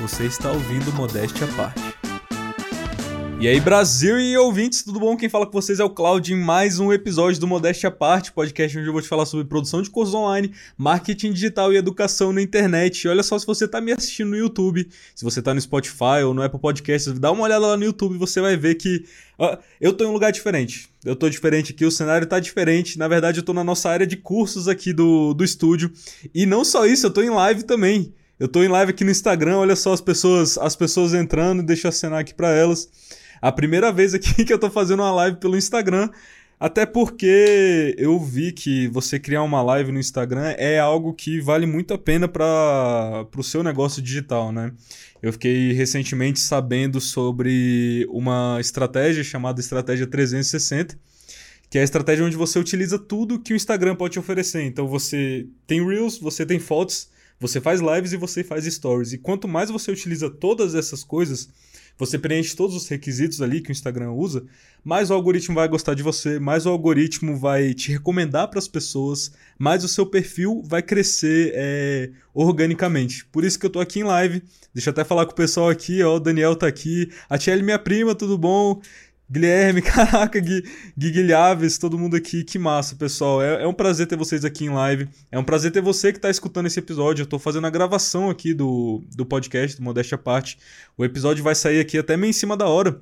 Você 0.00 0.26
está 0.26 0.52
ouvindo 0.52 0.92
Modéstia 0.92 1.44
à 1.44 1.56
Parte. 1.56 1.82
E 3.40 3.48
aí, 3.48 3.58
Brasil 3.58 4.20
e 4.20 4.36
ouvintes, 4.38 4.84
tudo 4.84 5.00
bom? 5.00 5.16
Quem 5.16 5.28
fala 5.28 5.44
com 5.44 5.50
vocês 5.50 5.80
é 5.80 5.84
o 5.84 5.90
Claudio 5.90 6.36
em 6.36 6.40
mais 6.40 6.78
um 6.78 6.92
episódio 6.92 7.40
do 7.40 7.48
Modéstia 7.48 7.88
à 7.88 7.90
Parte, 7.90 8.30
podcast 8.30 8.78
onde 8.78 8.86
eu 8.86 8.92
vou 8.92 9.02
te 9.02 9.08
falar 9.08 9.26
sobre 9.26 9.44
produção 9.46 9.82
de 9.82 9.90
cursos 9.90 10.14
online, 10.14 10.52
marketing 10.76 11.32
digital 11.32 11.72
e 11.72 11.76
educação 11.76 12.32
na 12.32 12.40
internet. 12.40 13.02
E 13.02 13.08
olha 13.08 13.24
só, 13.24 13.36
se 13.40 13.44
você 13.44 13.64
está 13.64 13.80
me 13.80 13.90
assistindo 13.90 14.30
no 14.30 14.36
YouTube, 14.36 14.88
se 15.16 15.24
você 15.24 15.40
está 15.40 15.52
no 15.52 15.60
Spotify 15.60 16.22
ou 16.24 16.32
no 16.32 16.42
Apple 16.42 16.60
Podcasts, 16.60 17.12
dá 17.18 17.32
uma 17.32 17.42
olhada 17.42 17.66
lá 17.66 17.76
no 17.76 17.84
YouTube 17.84 18.14
e 18.14 18.18
você 18.18 18.40
vai 18.40 18.56
ver 18.56 18.76
que 18.76 19.04
uh, 19.40 19.58
eu 19.80 19.92
tô 19.92 20.04
em 20.04 20.06
um 20.06 20.12
lugar 20.12 20.30
diferente. 20.30 20.88
Eu 21.04 21.16
tô 21.16 21.28
diferente 21.28 21.72
aqui, 21.72 21.84
o 21.84 21.90
cenário 21.90 22.26
tá 22.26 22.38
diferente. 22.38 22.98
Na 22.98 23.08
verdade, 23.08 23.40
eu 23.40 23.44
tô 23.44 23.52
na 23.52 23.64
nossa 23.64 23.90
área 23.90 24.06
de 24.06 24.16
cursos 24.16 24.68
aqui 24.68 24.92
do, 24.92 25.34
do 25.34 25.42
estúdio. 25.42 25.90
E 26.32 26.46
não 26.46 26.64
só 26.64 26.86
isso, 26.86 27.06
eu 27.06 27.10
tô 27.10 27.20
em 27.20 27.30
live 27.30 27.64
também. 27.64 28.14
Eu 28.38 28.46
tô 28.46 28.62
em 28.62 28.68
live 28.68 28.90
aqui 28.90 29.02
no 29.02 29.10
Instagram, 29.10 29.56
olha 29.56 29.74
só 29.74 29.92
as 29.92 30.00
pessoas, 30.00 30.56
as 30.58 30.76
pessoas 30.76 31.12
entrando, 31.12 31.60
deixa 31.60 31.88
eu 31.88 31.88
acenar 31.88 32.20
aqui 32.20 32.32
para 32.32 32.50
elas. 32.50 32.88
A 33.42 33.50
primeira 33.50 33.90
vez 33.92 34.14
aqui 34.14 34.42
que 34.46 34.52
eu 34.52 34.58
tô 34.60 34.70
fazendo 34.70 35.00
uma 35.00 35.10
live 35.10 35.38
pelo 35.38 35.56
Instagram. 35.56 36.08
Até 36.60 36.84
porque 36.86 37.94
eu 37.98 38.18
vi 38.18 38.52
que 38.52 38.88
você 38.88 39.18
criar 39.18 39.42
uma 39.42 39.62
live 39.62 39.92
no 39.92 39.98
Instagram 39.98 40.54
é 40.56 40.78
algo 40.78 41.14
que 41.14 41.40
vale 41.40 41.66
muito 41.66 41.94
a 41.94 41.98
pena 41.98 42.26
para 42.28 43.26
o 43.36 43.42
seu 43.42 43.62
negócio 43.62 44.02
digital, 44.02 44.50
né? 44.52 44.72
Eu 45.22 45.32
fiquei 45.32 45.72
recentemente 45.72 46.38
sabendo 46.40 47.00
sobre 47.00 48.06
uma 48.08 48.58
estratégia 48.60 49.22
chamada 49.22 49.60
Estratégia 49.60 50.06
360, 50.06 50.98
que 51.70 51.78
é 51.78 51.80
a 51.80 51.84
estratégia 51.84 52.24
onde 52.24 52.36
você 52.36 52.58
utiliza 52.58 52.98
tudo 52.98 53.38
que 53.38 53.52
o 53.52 53.56
Instagram 53.56 53.94
pode 53.94 54.14
te 54.14 54.18
oferecer. 54.18 54.62
Então 54.62 54.86
você 54.88 55.46
tem 55.66 55.84
Reels, 55.84 56.18
você 56.18 56.44
tem 56.44 56.58
fotos, 56.58 57.08
você 57.40 57.60
faz 57.60 57.80
lives 57.80 58.12
e 58.12 58.16
você 58.16 58.42
faz 58.42 58.64
stories. 58.64 59.12
E 59.12 59.18
quanto 59.18 59.46
mais 59.46 59.70
você 59.70 59.90
utiliza 59.90 60.28
todas 60.28 60.74
essas 60.74 61.04
coisas, 61.04 61.48
você 61.98 62.16
preenche 62.16 62.54
todos 62.54 62.76
os 62.76 62.86
requisitos 62.88 63.42
ali 63.42 63.60
que 63.60 63.70
o 63.70 63.72
Instagram 63.72 64.12
usa, 64.12 64.44
mais 64.84 65.10
o 65.10 65.14
algoritmo 65.14 65.56
vai 65.56 65.66
gostar 65.66 65.94
de 65.94 66.02
você, 66.02 66.38
mais 66.38 66.64
o 66.64 66.70
algoritmo 66.70 67.36
vai 67.36 67.74
te 67.74 67.90
recomendar 67.90 68.48
para 68.48 68.60
as 68.60 68.68
pessoas, 68.68 69.32
mais 69.58 69.82
o 69.82 69.88
seu 69.88 70.06
perfil 70.06 70.62
vai 70.64 70.80
crescer 70.80 71.52
é, 71.56 72.10
organicamente. 72.32 73.26
Por 73.26 73.44
isso 73.44 73.58
que 73.58 73.66
eu 73.66 73.70
tô 73.70 73.80
aqui 73.80 73.98
em 73.98 74.04
live. 74.04 74.40
Deixa 74.72 74.90
eu 74.90 74.92
até 74.92 75.02
falar 75.02 75.26
com 75.26 75.32
o 75.32 75.34
pessoal 75.34 75.68
aqui, 75.68 76.00
ó, 76.02 76.16
o 76.16 76.20
Daniel 76.20 76.54
tá 76.54 76.68
aqui, 76.68 77.10
a 77.28 77.36
Tchelle, 77.36 77.64
minha 77.64 77.78
prima, 77.78 78.14
tudo 78.14 78.38
bom? 78.38 78.80
Guilherme, 79.30 79.82
caraca, 79.82 80.40
Gui, 80.40 80.64
Gui 80.96 81.10
Guilhaves, 81.10 81.76
todo 81.76 81.98
mundo 81.98 82.16
aqui, 82.16 82.42
que 82.42 82.58
massa, 82.58 82.96
pessoal. 82.96 83.42
É, 83.42 83.62
é, 83.62 83.66
um 83.66 83.74
prazer 83.74 84.06
ter 84.06 84.16
vocês 84.16 84.44
aqui 84.44 84.64
em 84.64 84.70
live. 84.70 85.08
É 85.30 85.38
um 85.38 85.44
prazer 85.44 85.70
ter 85.70 85.82
você 85.82 86.12
que 86.12 86.18
está 86.18 86.30
escutando 86.30 86.66
esse 86.66 86.78
episódio. 86.78 87.22
Eu 87.22 87.24
estou 87.24 87.38
fazendo 87.38 87.66
a 87.66 87.70
gravação 87.70 88.30
aqui 88.30 88.54
do, 88.54 89.02
do 89.14 89.26
podcast, 89.26 89.76
do 89.76 89.82
Modéstia 89.82 90.16
Parte. 90.16 90.58
O 90.96 91.04
episódio 91.04 91.44
vai 91.44 91.54
sair 91.54 91.80
aqui 91.80 91.98
até 91.98 92.16
meio 92.16 92.30
em 92.30 92.34
cima 92.34 92.56
da 92.56 92.66
hora, 92.66 92.98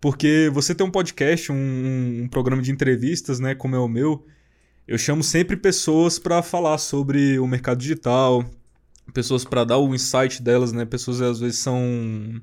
porque 0.00 0.50
você 0.52 0.74
tem 0.74 0.86
um 0.86 0.90
podcast, 0.90 1.52
um, 1.52 2.22
um 2.22 2.28
programa 2.28 2.62
de 2.62 2.70
entrevistas, 2.70 3.38
né, 3.38 3.54
como 3.54 3.76
é 3.76 3.78
o 3.78 3.88
meu, 3.88 4.24
eu 4.86 4.96
chamo 4.96 5.22
sempre 5.22 5.56
pessoas 5.56 6.16
para 6.18 6.42
falar 6.42 6.78
sobre 6.78 7.38
o 7.40 7.46
mercado 7.46 7.78
digital, 7.78 8.44
pessoas 9.12 9.44
para 9.44 9.64
dar 9.64 9.78
o 9.78 9.94
insight 9.94 10.40
delas, 10.40 10.72
né, 10.72 10.84
pessoas 10.84 11.20
às 11.20 11.40
vezes 11.40 11.58
são 11.58 12.40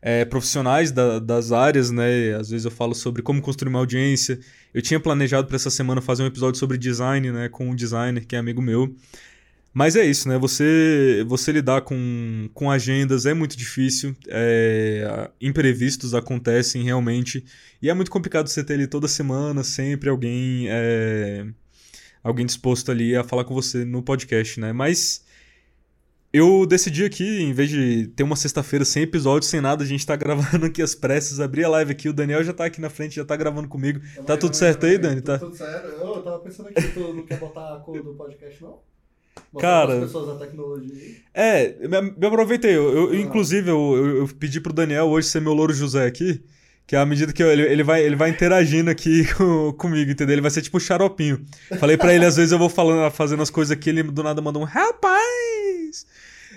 é, 0.00 0.24
profissionais 0.24 0.90
da, 0.92 1.18
das 1.18 1.52
áreas, 1.52 1.90
né? 1.90 2.34
Às 2.34 2.50
vezes 2.50 2.64
eu 2.64 2.70
falo 2.70 2.94
sobre 2.94 3.22
como 3.22 3.40
construir 3.40 3.70
uma 3.70 3.78
audiência. 3.78 4.38
Eu 4.72 4.82
tinha 4.82 5.00
planejado 5.00 5.46
para 5.46 5.56
essa 5.56 5.70
semana 5.70 6.00
fazer 6.00 6.22
um 6.22 6.26
episódio 6.26 6.58
sobre 6.58 6.78
design, 6.78 7.30
né? 7.32 7.48
Com 7.48 7.70
um 7.70 7.74
designer 7.74 8.24
que 8.26 8.36
é 8.36 8.38
amigo 8.38 8.62
meu. 8.62 8.94
Mas 9.72 9.96
é 9.96 10.04
isso, 10.04 10.28
né? 10.28 10.38
Você, 10.38 11.24
você 11.28 11.52
lidar 11.52 11.82
com, 11.82 12.48
com 12.54 12.70
agendas 12.70 13.26
é 13.26 13.34
muito 13.34 13.56
difícil. 13.56 14.16
É, 14.26 15.30
imprevistos 15.40 16.14
acontecem 16.14 16.82
realmente. 16.82 17.44
E 17.80 17.88
é 17.88 17.94
muito 17.94 18.10
complicado 18.10 18.48
você 18.48 18.64
ter 18.64 18.74
ali 18.74 18.86
toda 18.86 19.06
semana, 19.06 19.62
sempre 19.62 20.08
alguém. 20.08 20.66
É, 20.68 21.46
alguém 22.22 22.46
disposto 22.46 22.90
ali 22.90 23.14
a 23.14 23.22
falar 23.22 23.44
com 23.44 23.54
você 23.54 23.84
no 23.84 24.02
podcast, 24.02 24.58
né? 24.58 24.72
Mas 24.72 25.24
eu 26.32 26.66
decidi 26.66 27.04
aqui, 27.04 27.42
em 27.42 27.52
vez 27.52 27.70
de 27.70 28.08
ter 28.08 28.22
uma 28.22 28.36
sexta-feira 28.36 28.84
sem 28.84 29.02
episódio, 29.02 29.48
sem 29.48 29.60
nada, 29.60 29.82
a 29.82 29.86
gente 29.86 30.06
tá 30.06 30.14
gravando 30.16 30.66
aqui 30.66 30.82
as 30.82 30.94
pressas, 30.94 31.40
abri 31.40 31.64
a 31.64 31.68
live 31.68 31.92
aqui, 31.92 32.08
o 32.08 32.12
Daniel 32.12 32.44
já 32.44 32.52
tá 32.52 32.64
aqui 32.64 32.80
na 32.80 32.90
frente, 32.90 33.16
já 33.16 33.24
tá 33.24 33.36
gravando 33.36 33.68
comigo. 33.68 34.00
Tá, 34.16 34.22
tá 34.22 34.36
tudo 34.36 34.54
certo 34.54 34.86
aí, 34.86 34.98
Dani? 34.98 35.20
Tá 35.20 35.38
tudo 35.38 35.56
certo. 35.56 35.86
Eu 35.86 36.22
tava 36.22 36.38
pensando 36.40 36.68
aqui, 36.68 36.88
tu 36.88 37.14
não 37.14 37.24
quer 37.24 37.38
botar 37.38 37.76
a 37.76 37.78
cor 37.80 38.02
do 38.02 38.14
podcast, 38.14 38.62
não? 38.62 38.78
Mostrar 39.52 39.86
Cara, 39.86 40.00
pessoas 40.00 40.28
a 40.36 40.44
tecnologia. 40.44 41.16
É, 41.32 41.74
me 41.86 42.26
aproveitei. 42.26 42.76
Eu, 42.76 42.96
eu 42.96 43.10
ah. 43.10 43.16
Inclusive, 43.16 43.70
eu, 43.70 43.96
eu, 43.96 44.16
eu, 44.18 44.28
pedi 44.28 44.60
pro 44.60 44.72
Daniel 44.72 45.06
hoje 45.06 45.28
ser 45.28 45.40
meu 45.40 45.54
louro 45.54 45.72
José 45.72 46.06
aqui. 46.06 46.42
Que 46.86 46.96
à 46.96 47.04
medida 47.04 47.32
que 47.32 47.42
eu, 47.42 47.50
ele, 47.50 47.62
ele, 47.62 47.82
vai, 47.82 48.02
ele 48.02 48.16
vai 48.16 48.30
interagindo 48.30 48.90
aqui 48.90 49.26
com, 49.36 49.72
comigo, 49.74 50.10
entendeu? 50.10 50.34
Ele 50.34 50.42
vai 50.42 50.50
ser 50.50 50.62
tipo 50.62 50.76
o 50.76 50.80
xaropinho. 50.80 51.44
Falei 51.78 51.96
para 51.96 52.14
ele, 52.14 52.24
às 52.24 52.36
vezes 52.36 52.52
eu 52.52 52.58
vou 52.58 52.68
falando, 52.68 53.10
fazendo 53.10 53.42
as 53.42 53.50
coisas 53.50 53.70
aqui, 53.70 53.90
ele 53.90 54.02
do 54.02 54.22
nada 54.22 54.40
manda 54.40 54.58
um 54.58 54.64
rapaz! 54.64 55.47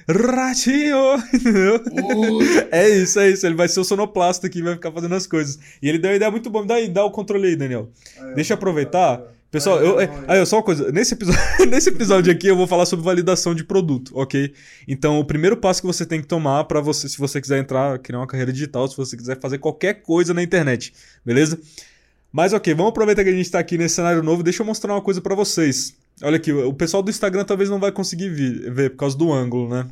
Ratinho! 0.08 1.16
Entendeu? 1.34 1.82
é 2.72 2.90
isso, 2.90 3.20
é 3.20 3.30
isso. 3.30 3.46
Ele 3.46 3.56
vai 3.56 3.68
ser 3.68 3.80
o 3.80 3.84
sonoplasta 3.84 4.50
que 4.50 4.62
vai 4.62 4.74
ficar 4.74 4.92
fazendo 4.92 5.16
as 5.16 5.28
coisas. 5.28 5.60
E 5.82 5.90
ele 5.90 5.98
deu 5.98 6.12
uma 6.12 6.16
ideia 6.16 6.32
muito 6.32 6.50
boa. 6.50 6.66
Dá, 6.66 6.76
dá 6.90 7.04
o 7.04 7.12
controle 7.12 7.48
aí, 7.48 7.56
Daniel. 7.56 7.90
Deixa 8.36 8.54
eu 8.54 8.56
aproveitar. 8.56 9.22
Pessoal, 9.52 9.82
eu, 9.82 9.98
aí, 10.28 10.46
só 10.46 10.58
uma 10.58 10.64
coisa. 10.64 10.92
Nesse 10.94 11.14
episódio, 11.14 11.42
nesse 11.70 11.90
episódio 11.90 12.32
aqui 12.32 12.48
eu 12.48 12.56
vou 12.56 12.66
falar 12.66 12.86
sobre 12.86 13.04
validação 13.04 13.54
de 13.54 13.66
produto, 13.66 14.14
ok? 14.16 14.54
Então, 14.88 15.20
o 15.20 15.26
primeiro 15.26 15.58
passo 15.58 15.82
que 15.82 15.88
você 15.88 16.06
tem 16.06 16.22
que 16.22 16.28
tomar 16.28 16.64
para 16.64 16.80
você, 16.80 17.10
se 17.10 17.18
você 17.18 17.42
quiser 17.42 17.60
entrar, 17.60 18.00
criar 18.00 18.20
uma 18.20 18.28
carreira 18.28 18.54
digital, 18.54 18.88
se 18.88 18.96
você 18.96 19.18
quiser 19.18 19.38
fazer 19.42 19.58
qualquer 19.58 19.96
coisa 19.96 20.34
na 20.34 20.42
internet, 20.42 20.94
beleza? 21.26 21.60
Mas 22.32 22.54
ok, 22.54 22.74
vamos 22.74 22.92
aproveitar 22.92 23.26
que 23.26 23.30
a 23.30 23.34
gente 23.34 23.42
está 23.42 23.60
aqui 23.60 23.78
nesse 23.78 23.96
cenário 23.96 24.24
novo. 24.24 24.42
Deixa 24.42 24.62
eu 24.62 24.66
mostrar 24.66 24.94
uma 24.94 25.02
coisa 25.02 25.20
para 25.20 25.36
vocês. 25.36 25.94
Olha 26.24 26.38
aqui, 26.38 26.52
o 26.52 26.74
pessoal 26.74 27.02
do 27.02 27.10
Instagram 27.10 27.44
talvez 27.44 27.70
não 27.70 27.80
vai 27.80 27.92
conseguir 27.92 28.30
ver, 28.30 28.92
por 28.92 28.98
causa 28.98 29.18
do 29.18 29.34
ângulo, 29.34 29.68
né? 29.70 29.88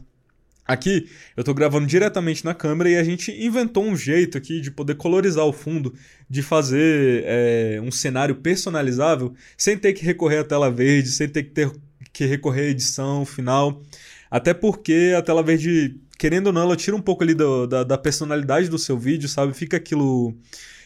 Aqui 0.63 1.09
eu 1.35 1.41
estou 1.41 1.55
gravando 1.55 1.87
diretamente 1.87 2.45
na 2.45 2.53
câmera 2.53 2.91
e 2.91 2.95
a 2.95 3.03
gente 3.03 3.31
inventou 3.31 3.83
um 3.83 3.95
jeito 3.95 4.37
aqui 4.37 4.61
de 4.61 4.69
poder 4.69 4.93
colorizar 4.93 5.43
o 5.43 5.51
fundo, 5.51 5.91
de 6.29 6.43
fazer 6.43 7.23
é, 7.25 7.81
um 7.81 7.89
cenário 7.89 8.35
personalizável 8.35 9.33
sem 9.57 9.75
ter 9.75 9.93
que 9.93 10.05
recorrer 10.05 10.37
à 10.37 10.43
tela 10.43 10.69
verde, 10.69 11.09
sem 11.09 11.27
ter 11.27 11.41
que, 11.41 11.49
ter 11.49 11.71
que 12.13 12.25
recorrer 12.25 12.67
à 12.67 12.69
edição 12.69 13.25
final. 13.25 13.81
Até 14.29 14.53
porque 14.53 15.15
a 15.17 15.23
tela 15.23 15.41
verde, 15.41 15.99
querendo 16.19 16.47
ou 16.47 16.53
não, 16.53 16.61
ela 16.61 16.75
tira 16.75 16.95
um 16.95 17.01
pouco 17.01 17.23
ali 17.23 17.33
do, 17.33 17.65
da, 17.65 17.83
da 17.83 17.97
personalidade 17.97 18.69
do 18.69 18.77
seu 18.77 18.95
vídeo, 18.99 19.27
sabe? 19.27 19.53
Fica 19.53 19.77
aquilo 19.77 20.35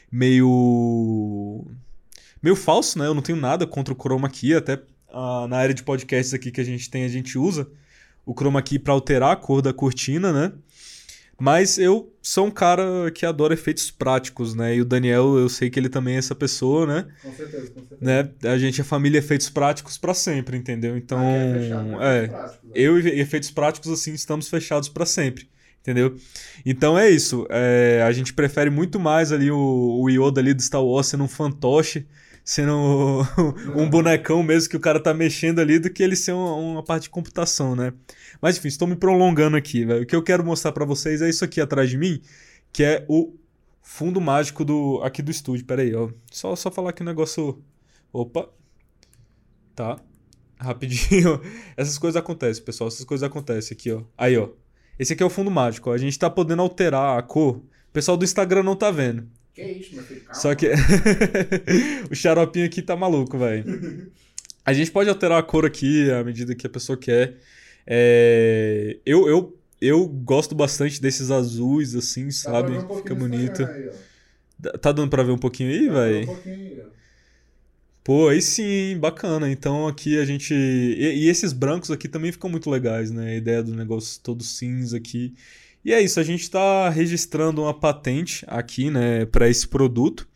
meio. 0.10 1.66
meio 2.42 2.56
falso, 2.56 2.98
né? 2.98 3.08
Eu 3.08 3.14
não 3.14 3.22
tenho 3.22 3.38
nada 3.38 3.68
contra 3.68 3.94
o 3.94 3.98
chroma 3.98 4.30
key, 4.30 4.54
até 4.54 4.80
uh, 5.14 5.48
na 5.48 5.58
área 5.58 5.74
de 5.74 5.84
podcasts 5.84 6.34
aqui 6.34 6.52
que 6.52 6.62
a 6.62 6.66
gente 6.66 6.90
tem, 6.90 7.06
a 7.06 7.10
gente 7.10 7.38
usa 7.38 7.70
o 8.26 8.34
chroma 8.34 8.62
key 8.62 8.80
para 8.80 8.94
alterar 8.94 9.32
a 9.34 9.36
cor 9.36 9.62
da 9.62 9.74
cortina, 9.74 10.32
né? 10.32 10.54
Mas 11.40 11.78
eu 11.78 12.14
sou 12.22 12.46
um 12.46 12.52
cara 12.52 13.12
que 13.12 13.26
adora 13.26 13.54
efeitos 13.54 13.90
práticos, 13.90 14.54
né? 14.54 14.76
E 14.76 14.82
o 14.82 14.86
Daniel, 14.86 15.38
eu 15.38 15.50
sei 15.50 15.70
que 15.70 15.80
ele 15.80 15.90
também 15.90 16.16
é 16.16 16.20
essa 16.20 16.36
pessoa, 16.36 16.86
né? 16.86 17.08
Com 17.22 17.34
certeza, 17.34 17.72
com 17.72 17.82
certeza. 17.82 17.98
Né? 18.00 18.30
A 18.50 18.58
gente 18.58 18.80
é 18.80 18.84
família 18.84 19.18
efeitos 19.18 19.50
práticos 19.50 19.98
para 19.98 20.14
sempre, 20.14 20.56
entendeu? 20.56 20.96
Então, 20.96 21.20
é, 21.20 21.60
fechado, 21.60 22.04
é 22.04 22.28
práticos, 22.28 22.64
né? 22.64 22.72
eu 22.76 23.00
e 23.00 23.20
efeitos 23.20 23.52
práticos 23.52 23.92
assim 23.92 24.14
estamos 24.14 24.48
fechados 24.48 24.88
para 24.88 25.06
sempre, 25.06 25.50
entendeu? 25.82 26.16
Então 26.66 26.98
é 26.98 27.10
isso. 27.10 27.46
É, 27.50 28.04
a 28.08 28.12
gente 28.12 28.34
prefere 28.34 28.70
muito 28.70 29.00
mais 29.00 29.32
ali 29.32 29.52
o, 29.52 30.00
o 30.02 30.10
Yoda 30.10 30.40
ali 30.40 30.54
do 30.54 30.62
Star 30.62 30.84
Wars 30.84 31.08
sendo 31.08 31.24
um 31.24 31.28
fantoche 31.28 32.06
sendo 32.44 33.22
um 33.76 33.90
bonecão 33.90 34.44
mesmo 34.44 34.70
que 34.70 34.78
o 34.78 34.80
cara 34.80 35.00
tá 35.00 35.14
mexendo 35.14 35.60
ali 35.60 35.80
do 35.80 35.90
que 35.90 36.04
ele 36.04 36.16
ser 36.16 36.34
uma, 36.34 36.54
uma 36.56 36.84
parte 36.84 37.04
de 37.04 37.10
computação, 37.10 37.76
né? 37.76 37.94
Mas 38.42 38.58
enfim, 38.58 38.68
estou 38.68 38.88
me 38.88 38.96
prolongando 38.96 39.56
aqui, 39.56 39.86
velho. 39.86 40.04
O 40.04 40.06
que 40.06 40.16
eu 40.16 40.24
quero 40.24 40.44
mostrar 40.44 40.72
para 40.72 40.86
vocês 40.86 41.22
é 41.22 41.30
isso 41.30 41.46
aqui 41.46 41.62
atrás 41.62 41.90
de 41.90 41.98
mim, 41.98 42.22
que 42.72 42.84
é 42.84 43.06
o 43.08 43.34
fundo 43.82 44.20
mágico 44.20 44.66
do 44.66 45.02
aqui 45.04 45.22
do 45.22 45.32
estúdio. 45.32 45.66
Pera 45.66 45.82
aí, 45.82 45.94
ó. 45.96 46.10
Só, 46.32 46.56
só 46.56 46.72
falar 46.72 46.94
que 46.94 47.02
o 47.02 47.06
negócio... 47.06 47.64
Opa. 48.12 48.50
Tá. 49.76 50.00
Rapidinho. 50.58 51.42
Essas 51.76 51.98
coisas 51.98 52.20
acontecem, 52.20 52.64
pessoal. 52.64 52.88
Essas 52.88 53.06
coisas 53.06 53.28
acontecem 53.28 53.76
aqui, 53.76 53.92
ó. 53.92 54.04
Aí, 54.18 54.38
ó. 54.38 54.50
Esse 54.98 55.14
aqui 55.14 55.24
é 55.24 55.26
o 55.26 55.30
fundo 55.30 55.50
mágico. 55.50 55.90
Ó. 55.90 55.94
A 55.94 55.98
gente 55.98 56.18
tá 56.18 56.30
podendo 56.30 56.62
alterar 56.62 57.18
a 57.18 57.22
cor. 57.22 57.58
O 57.58 57.92
pessoal 57.92 58.18
do 58.18 58.24
Instagram 58.24 58.64
não 58.64 58.76
tá 58.76 58.92
vendo. 58.92 59.28
Que 59.54 59.62
isso, 59.62 59.96
meu 59.96 60.04
filho? 60.04 60.22
Calma. 60.22 60.36
Só 60.36 60.56
que 60.56 60.72
o 62.10 62.16
xaropinho 62.16 62.66
aqui 62.66 62.82
tá 62.82 62.96
maluco, 62.96 63.38
velho. 63.38 64.12
A 64.66 64.72
gente 64.72 64.92
pode 64.92 65.10
alterar 65.10 65.38
a 65.38 65.44
cor 65.44 65.66
aqui 65.66 66.10
à 66.10 66.24
medida 66.24 66.56
que 66.56 66.66
a 66.66 66.70
pessoa 66.70 66.98
quer. 66.98 67.38
É... 67.86 68.98
Eu, 69.06 69.28
eu, 69.28 69.60
eu 69.82 70.08
gosto 70.08 70.56
bastante 70.56 71.02
desses 71.02 71.30
azuis, 71.32 71.94
assim, 71.96 72.32
sabe? 72.32 72.72
Um 72.72 72.96
Fica 72.96 73.14
bonito. 73.14 73.66
Aí, 73.66 73.90
tá 74.80 74.94
dando 74.94 75.10
pra 75.10 75.22
ver 75.22 75.34
um 75.34 75.38
pouquinho 75.38 75.70
aí, 75.70 75.90
velho? 75.90 76.22
Um 76.22 76.26
pouquinho 76.28 76.56
aí, 76.56 76.82
ó. 76.82 76.94
Pô, 78.04 78.28
aí 78.28 78.42
sim, 78.42 78.98
bacana. 78.98 79.50
Então 79.50 79.88
aqui 79.88 80.20
a 80.20 80.26
gente. 80.26 80.54
E, 80.54 81.24
e, 81.24 81.30
esses 81.30 81.54
brancos 81.54 81.90
aqui 81.90 82.08
também 82.08 82.32
ficam 82.32 82.50
muito 82.50 82.70
legais, 82.70 83.12
né? 83.12 83.32
A 83.32 83.36
ideia 83.36 83.64
do 83.64 83.74
negócio 83.74 84.20
todo 84.22 84.44
cinza 84.44 84.98
aqui. 84.98 85.34
E 85.84 85.92
é 85.92 86.02
isso, 86.02 86.20
a 86.20 86.24
gente 86.24 86.44
está 86.44 86.90
registrando 86.90 87.62
uma 87.62 87.74
patente 87.74 88.46
aqui, 88.48 88.90
né, 88.90 89.26
para 89.26 89.50
esse 89.50 89.68
produto. 89.68 90.28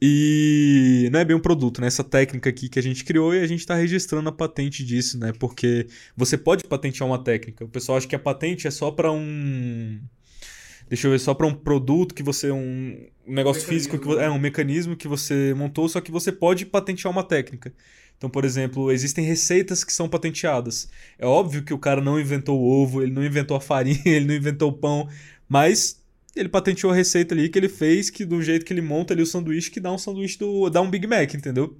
E 0.00 1.08
não 1.12 1.20
é 1.20 1.24
bem 1.24 1.36
um 1.36 1.40
produto, 1.40 1.80
né? 1.80 1.86
Essa 1.86 2.02
técnica 2.02 2.50
aqui 2.50 2.68
que 2.68 2.78
a 2.78 2.82
gente 2.82 3.04
criou 3.04 3.32
e 3.32 3.40
a 3.40 3.46
gente 3.46 3.60
está 3.60 3.76
registrando 3.76 4.28
a 4.28 4.32
patente 4.32 4.84
disso, 4.84 5.16
né? 5.16 5.32
Porque 5.38 5.86
você 6.16 6.36
pode 6.36 6.64
patentear 6.64 7.08
uma 7.08 7.22
técnica. 7.22 7.64
O 7.64 7.68
pessoal 7.68 7.98
acha 7.98 8.08
que 8.08 8.16
a 8.16 8.18
patente 8.18 8.66
é 8.66 8.70
só 8.72 8.90
para 8.90 9.12
um 9.12 10.00
deixa 10.88 11.06
eu 11.06 11.12
ver, 11.12 11.18
só 11.20 11.32
para 11.32 11.46
um 11.46 11.54
produto 11.54 12.14
que 12.14 12.22
você. 12.22 12.50
Um, 12.50 13.08
um 13.26 13.32
negócio 13.32 13.62
físico, 13.62 13.98
que, 13.98 14.10
é 14.18 14.28
um 14.28 14.38
mecanismo 14.38 14.96
que 14.96 15.08
você 15.08 15.54
montou, 15.54 15.88
só 15.88 16.00
que 16.00 16.10
você 16.10 16.30
pode 16.30 16.66
patentear 16.66 17.10
uma 17.10 17.22
técnica. 17.22 17.72
Então, 18.22 18.30
por 18.30 18.44
exemplo, 18.44 18.92
existem 18.92 19.24
receitas 19.24 19.82
que 19.82 19.92
são 19.92 20.08
patenteadas. 20.08 20.88
É 21.18 21.26
óbvio 21.26 21.64
que 21.64 21.74
o 21.74 21.78
cara 21.78 22.00
não 22.00 22.20
inventou 22.20 22.56
o 22.56 22.64
ovo, 22.64 23.02
ele 23.02 23.10
não 23.10 23.24
inventou 23.24 23.56
a 23.56 23.60
farinha, 23.60 24.00
ele 24.06 24.26
não 24.26 24.34
inventou 24.36 24.70
o 24.70 24.72
pão, 24.72 25.08
mas 25.48 26.00
ele 26.36 26.48
patenteou 26.48 26.92
a 26.92 26.94
receita 26.94 27.34
ali 27.34 27.48
que 27.48 27.58
ele 27.58 27.68
fez, 27.68 28.10
que 28.10 28.24
do 28.24 28.40
jeito 28.40 28.64
que 28.64 28.72
ele 28.72 28.80
monta 28.80 29.12
ali 29.12 29.22
o 29.22 29.26
sanduíche, 29.26 29.72
que 29.72 29.80
dá 29.80 29.90
um 29.90 29.98
sanduíche 29.98 30.38
do. 30.38 30.70
dá 30.70 30.80
um 30.80 30.88
Big 30.88 31.04
Mac, 31.04 31.34
entendeu? 31.34 31.76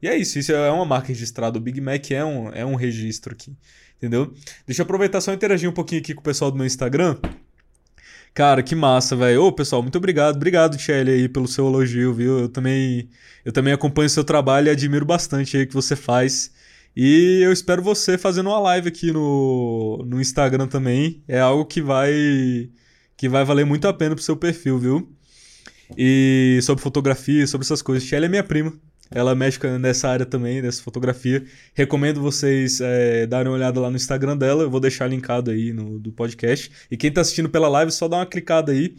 E 0.00 0.06
é 0.06 0.16
isso, 0.16 0.38
isso 0.38 0.52
é 0.52 0.70
uma 0.70 0.84
marca 0.84 1.08
registrada. 1.08 1.58
O 1.58 1.60
Big 1.60 1.80
Mac 1.80 2.12
é 2.12 2.24
um, 2.24 2.50
é 2.50 2.64
um 2.64 2.76
registro 2.76 3.32
aqui, 3.32 3.52
entendeu? 3.96 4.32
Deixa 4.64 4.82
eu 4.82 4.84
aproveitar 4.84 5.20
só 5.20 5.32
interagir 5.32 5.68
um 5.68 5.74
pouquinho 5.74 6.00
aqui 6.00 6.14
com 6.14 6.20
o 6.20 6.24
pessoal 6.24 6.52
do 6.52 6.56
meu 6.56 6.66
Instagram. 6.66 7.18
Cara, 8.34 8.62
que 8.62 8.74
massa, 8.74 9.14
velho. 9.14 9.44
Ô, 9.44 9.52
pessoal, 9.52 9.82
muito 9.82 9.98
obrigado. 9.98 10.36
Obrigado, 10.36 10.78
Shelly, 10.78 11.10
aí, 11.12 11.28
pelo 11.28 11.46
seu 11.46 11.66
elogio, 11.66 12.14
viu? 12.14 12.38
Eu 12.40 12.48
também, 12.48 13.10
eu 13.44 13.52
também 13.52 13.72
acompanho 13.72 14.06
o 14.06 14.10
seu 14.10 14.24
trabalho 14.24 14.68
e 14.68 14.70
admiro 14.70 15.04
bastante 15.04 15.56
aí 15.56 15.64
o 15.64 15.66
que 15.66 15.74
você 15.74 15.94
faz. 15.94 16.50
E 16.96 17.40
eu 17.42 17.52
espero 17.52 17.82
você 17.82 18.16
fazendo 18.18 18.48
uma 18.48 18.58
live 18.60 18.88
aqui 18.88 19.12
no, 19.12 20.02
no 20.06 20.20
Instagram 20.20 20.66
também. 20.66 21.22
É 21.28 21.40
algo 21.40 21.66
que 21.66 21.82
vai 21.82 22.70
que 23.16 23.28
vai 23.28 23.44
valer 23.44 23.64
muito 23.66 23.86
a 23.86 23.92
pena 23.92 24.14
pro 24.14 24.24
seu 24.24 24.36
perfil, 24.36 24.78
viu? 24.78 25.12
E 25.96 26.58
sobre 26.62 26.82
fotografia, 26.82 27.46
sobre 27.46 27.64
essas 27.64 27.82
coisas. 27.82 28.08
Shelly 28.08 28.26
é 28.26 28.28
minha 28.28 28.44
prima. 28.44 28.72
Ela 29.14 29.34
mexe 29.34 29.58
nessa 29.78 30.08
área 30.08 30.26
também, 30.26 30.62
dessa 30.62 30.82
fotografia. 30.82 31.44
Recomendo 31.74 32.20
vocês 32.20 32.80
é, 32.80 33.26
darem 33.26 33.48
uma 33.48 33.56
olhada 33.56 33.80
lá 33.80 33.90
no 33.90 33.96
Instagram 33.96 34.36
dela. 34.36 34.62
Eu 34.62 34.70
vou 34.70 34.80
deixar 34.80 35.06
linkado 35.06 35.50
aí 35.50 35.72
no 35.72 35.98
do 35.98 36.12
podcast. 36.12 36.70
E 36.90 36.96
quem 36.96 37.08
está 37.08 37.20
assistindo 37.20 37.48
pela 37.48 37.68
live, 37.68 37.92
só 37.92 38.08
dá 38.08 38.16
uma 38.18 38.26
clicada 38.26 38.72
aí. 38.72 38.96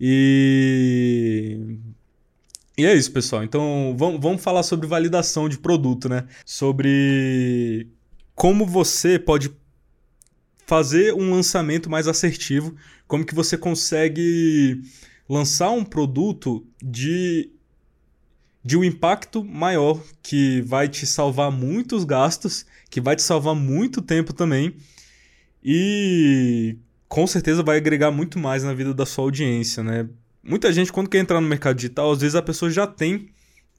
E. 0.00 1.78
E 2.76 2.86
é 2.86 2.94
isso, 2.94 3.12
pessoal. 3.12 3.44
Então, 3.44 3.94
vamos, 3.98 4.20
vamos 4.20 4.42
falar 4.42 4.62
sobre 4.62 4.86
validação 4.86 5.48
de 5.48 5.58
produto, 5.58 6.08
né? 6.08 6.24
Sobre 6.44 7.86
como 8.34 8.66
você 8.66 9.18
pode 9.18 9.50
fazer 10.66 11.12
um 11.12 11.30
lançamento 11.30 11.90
mais 11.90 12.08
assertivo, 12.08 12.74
como 13.06 13.26
que 13.26 13.34
você 13.34 13.58
consegue 13.58 14.80
lançar 15.28 15.70
um 15.70 15.84
produto 15.84 16.66
de 16.82 17.50
de 18.64 18.76
um 18.76 18.84
impacto 18.84 19.44
maior 19.44 20.00
que 20.22 20.60
vai 20.62 20.88
te 20.88 21.06
salvar 21.06 21.50
muitos 21.50 22.04
gastos, 22.04 22.64
que 22.88 23.00
vai 23.00 23.16
te 23.16 23.22
salvar 23.22 23.54
muito 23.54 24.00
tempo 24.00 24.32
também 24.32 24.74
e 25.62 26.76
com 27.08 27.26
certeza 27.26 27.62
vai 27.62 27.76
agregar 27.76 28.10
muito 28.10 28.38
mais 28.38 28.62
na 28.64 28.72
vida 28.72 28.94
da 28.94 29.04
sua 29.04 29.24
audiência, 29.24 29.82
né? 29.82 30.08
Muita 30.42 30.72
gente 30.72 30.92
quando 30.92 31.08
quer 31.08 31.18
entrar 31.18 31.40
no 31.40 31.48
mercado 31.48 31.76
digital, 31.76 32.10
às 32.10 32.20
vezes 32.20 32.34
a 32.34 32.42
pessoa 32.42 32.70
já 32.70 32.86
tem 32.86 33.28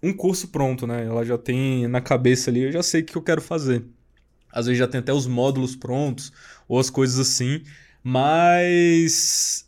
um 0.02 0.14
curso 0.14 0.50
pronto, 0.50 0.86
né? 0.86 1.06
Ela 1.06 1.26
já 1.26 1.38
tem 1.38 1.88
na 1.88 2.02
cabeça 2.02 2.50
ali, 2.50 2.64
eu 2.64 2.72
já 2.72 2.84
sei 2.84 3.02
o 3.02 3.06
que 3.06 3.16
eu 3.16 3.22
quero 3.22 3.42
fazer. 3.42 3.84
Às 4.52 4.66
vezes 4.68 4.80
já 4.80 4.88
tem 4.88 5.00
até 5.00 5.12
os 5.12 5.26
módulos 5.26 5.76
prontos 5.76 6.32
ou 6.68 6.80
as 6.80 6.90
coisas 6.90 7.20
assim, 7.20 7.64
mas 8.04 9.63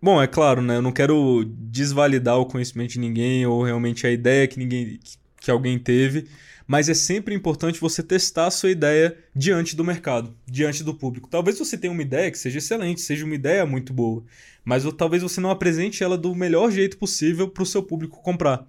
Bom, 0.00 0.22
é 0.22 0.28
claro, 0.28 0.62
né? 0.62 0.76
Eu 0.76 0.82
não 0.82 0.92
quero 0.92 1.44
desvalidar 1.58 2.38
o 2.38 2.46
conhecimento 2.46 2.92
de 2.92 3.00
ninguém 3.00 3.44
ou 3.46 3.64
realmente 3.64 4.06
a 4.06 4.10
ideia 4.10 4.46
que 4.46 4.58
ninguém 4.58 5.00
que 5.40 5.50
alguém 5.50 5.78
teve, 5.78 6.28
mas 6.66 6.88
é 6.88 6.94
sempre 6.94 7.34
importante 7.34 7.80
você 7.80 8.02
testar 8.02 8.46
a 8.46 8.50
sua 8.50 8.70
ideia 8.70 9.16
diante 9.34 9.74
do 9.74 9.84
mercado, 9.84 10.36
diante 10.46 10.84
do 10.84 10.94
público. 10.94 11.28
Talvez 11.28 11.58
você 11.58 11.76
tenha 11.78 11.92
uma 11.92 12.02
ideia 12.02 12.30
que 12.30 12.38
seja 12.38 12.58
excelente, 12.58 13.00
seja 13.00 13.24
uma 13.24 13.34
ideia 13.34 13.64
muito 13.64 13.92
boa, 13.92 14.22
mas 14.64 14.84
talvez 14.96 15.22
você 15.22 15.40
não 15.40 15.50
apresente 15.50 16.04
ela 16.04 16.18
do 16.18 16.34
melhor 16.34 16.70
jeito 16.70 16.98
possível 16.98 17.48
para 17.48 17.62
o 17.62 17.66
seu 17.66 17.82
público 17.82 18.22
comprar. 18.22 18.66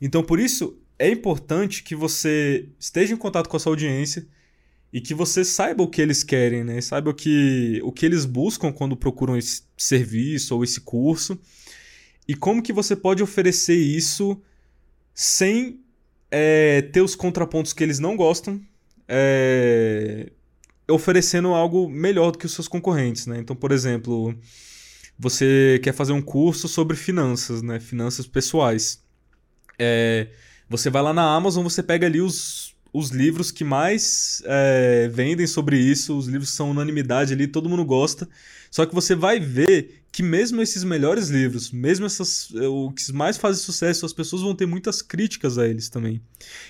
Então, 0.00 0.22
por 0.22 0.38
isso, 0.38 0.78
é 0.98 1.10
importante 1.10 1.82
que 1.82 1.94
você 1.94 2.68
esteja 2.78 3.12
em 3.12 3.16
contato 3.16 3.48
com 3.48 3.56
a 3.56 3.60
sua 3.60 3.72
audiência, 3.72 4.26
e 4.92 5.00
que 5.00 5.14
você 5.14 5.44
saiba 5.44 5.82
o 5.82 5.88
que 5.88 6.02
eles 6.02 6.22
querem, 6.22 6.64
né? 6.64 6.80
Saiba 6.80 7.10
o 7.10 7.14
que, 7.14 7.80
o 7.84 7.92
que 7.92 8.04
eles 8.04 8.24
buscam 8.24 8.72
quando 8.72 8.96
procuram 8.96 9.36
esse 9.36 9.62
serviço 9.76 10.54
ou 10.54 10.64
esse 10.64 10.80
curso 10.80 11.38
e 12.26 12.34
como 12.34 12.62
que 12.62 12.72
você 12.72 12.94
pode 12.94 13.22
oferecer 13.22 13.76
isso 13.76 14.40
sem 15.14 15.80
é, 16.30 16.82
ter 16.82 17.00
os 17.00 17.14
contrapontos 17.14 17.72
que 17.72 17.82
eles 17.82 17.98
não 17.98 18.16
gostam, 18.16 18.60
é, 19.08 20.30
oferecendo 20.88 21.48
algo 21.48 21.88
melhor 21.88 22.32
do 22.32 22.38
que 22.38 22.46
os 22.46 22.52
seus 22.52 22.68
concorrentes, 22.68 23.26
né? 23.26 23.38
Então, 23.38 23.56
por 23.56 23.72
exemplo, 23.72 24.34
você 25.18 25.80
quer 25.82 25.92
fazer 25.92 26.12
um 26.12 26.22
curso 26.22 26.68
sobre 26.68 26.96
finanças, 26.96 27.62
né? 27.62 27.80
Finanças 27.80 28.26
pessoais. 28.26 29.02
É, 29.78 30.28
você 30.68 30.88
vai 30.88 31.02
lá 31.02 31.12
na 31.12 31.34
Amazon, 31.34 31.64
você 31.64 31.82
pega 31.82 32.06
ali 32.06 32.20
os 32.20 32.74
os 32.92 33.10
livros 33.10 33.50
que 33.50 33.64
mais 33.64 34.42
é, 34.44 35.08
vendem 35.12 35.46
sobre 35.46 35.78
isso, 35.78 36.16
os 36.16 36.26
livros 36.26 36.50
que 36.50 36.56
são 36.56 36.70
unanimidade 36.70 37.32
ali, 37.32 37.46
todo 37.46 37.68
mundo 37.68 37.84
gosta. 37.84 38.28
Só 38.70 38.86
que 38.86 38.94
você 38.94 39.14
vai 39.14 39.38
ver 39.38 40.02
que 40.12 40.22
mesmo 40.22 40.60
esses 40.60 40.82
melhores 40.82 41.28
livros, 41.28 41.70
mesmo 41.70 42.06
essas, 42.06 42.48
é, 42.54 42.66
o 42.66 42.90
que 42.90 43.12
mais 43.12 43.36
fazem 43.36 43.62
sucesso, 43.62 44.04
as 44.04 44.12
pessoas 44.12 44.42
vão 44.42 44.54
ter 44.54 44.66
muitas 44.66 45.02
críticas 45.02 45.56
a 45.56 45.66
eles 45.68 45.88
também. 45.88 46.20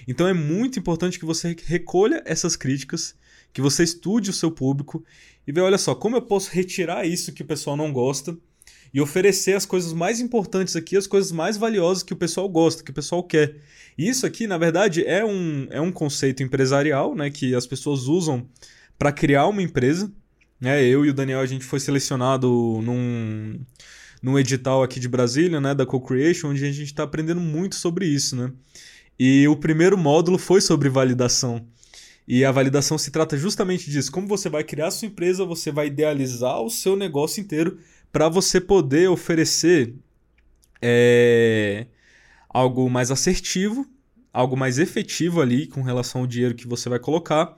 Então 0.06 0.26
é 0.26 0.34
muito 0.34 0.78
importante 0.78 1.18
que 1.18 1.24
você 1.24 1.56
recolha 1.64 2.22
essas 2.26 2.54
críticas, 2.54 3.14
que 3.52 3.62
você 3.62 3.82
estude 3.82 4.30
o 4.30 4.34
seu 4.34 4.50
público 4.50 5.04
e 5.46 5.52
veja, 5.52 5.64
olha 5.64 5.78
só, 5.78 5.94
como 5.94 6.16
eu 6.16 6.22
posso 6.22 6.50
retirar 6.50 7.06
isso 7.06 7.32
que 7.32 7.42
o 7.42 7.46
pessoal 7.46 7.76
não 7.76 7.92
gosta 7.92 8.36
e 8.92 9.00
oferecer 9.00 9.54
as 9.54 9.64
coisas 9.64 9.92
mais 9.92 10.20
importantes 10.20 10.74
aqui, 10.76 10.96
as 10.96 11.06
coisas 11.06 11.30
mais 11.30 11.56
valiosas 11.56 12.02
que 12.02 12.12
o 12.12 12.16
pessoal 12.16 12.48
gosta, 12.48 12.82
que 12.82 12.90
o 12.90 12.94
pessoal 12.94 13.22
quer. 13.22 13.56
E 13.96 14.08
isso 14.08 14.26
aqui, 14.26 14.46
na 14.46 14.58
verdade, 14.58 15.04
é 15.04 15.24
um, 15.24 15.66
é 15.70 15.80
um 15.80 15.92
conceito 15.92 16.42
empresarial, 16.42 17.14
né, 17.14 17.30
que 17.30 17.54
as 17.54 17.66
pessoas 17.66 18.06
usam 18.06 18.46
para 18.98 19.12
criar 19.12 19.46
uma 19.46 19.62
empresa. 19.62 20.10
Né? 20.60 20.84
Eu 20.84 21.04
e 21.04 21.10
o 21.10 21.14
Daniel, 21.14 21.40
a 21.40 21.46
gente 21.46 21.64
foi 21.64 21.80
selecionado 21.80 22.48
num, 22.82 23.60
num 24.22 24.38
edital 24.38 24.82
aqui 24.82 24.98
de 24.98 25.08
Brasília, 25.08 25.60
né, 25.60 25.74
da 25.74 25.86
Co-Creation, 25.86 26.50
onde 26.50 26.64
a 26.64 26.72
gente 26.72 26.84
está 26.84 27.04
aprendendo 27.04 27.40
muito 27.40 27.76
sobre 27.76 28.06
isso, 28.06 28.36
né? 28.36 28.52
E 29.18 29.46
o 29.48 29.56
primeiro 29.56 29.98
módulo 29.98 30.38
foi 30.38 30.62
sobre 30.62 30.88
validação. 30.88 31.66
E 32.26 32.44
a 32.44 32.52
validação 32.52 32.96
se 32.96 33.10
trata 33.10 33.36
justamente 33.36 33.90
disso. 33.90 34.10
Como 34.10 34.26
você 34.26 34.48
vai 34.48 34.64
criar 34.64 34.86
a 34.86 34.90
sua 34.90 35.08
empresa, 35.08 35.44
você 35.44 35.70
vai 35.70 35.88
idealizar 35.88 36.60
o 36.62 36.70
seu 36.70 36.96
negócio 36.96 37.40
inteiro 37.40 37.78
para 38.12 38.28
você 38.28 38.60
poder 38.60 39.08
oferecer 39.08 39.94
é, 40.82 41.86
algo 42.48 42.88
mais 42.88 43.10
assertivo, 43.10 43.86
algo 44.32 44.56
mais 44.56 44.78
efetivo 44.78 45.40
ali 45.40 45.66
com 45.66 45.82
relação 45.82 46.22
ao 46.22 46.26
dinheiro 46.26 46.54
que 46.54 46.66
você 46.66 46.88
vai 46.88 46.98
colocar 46.98 47.56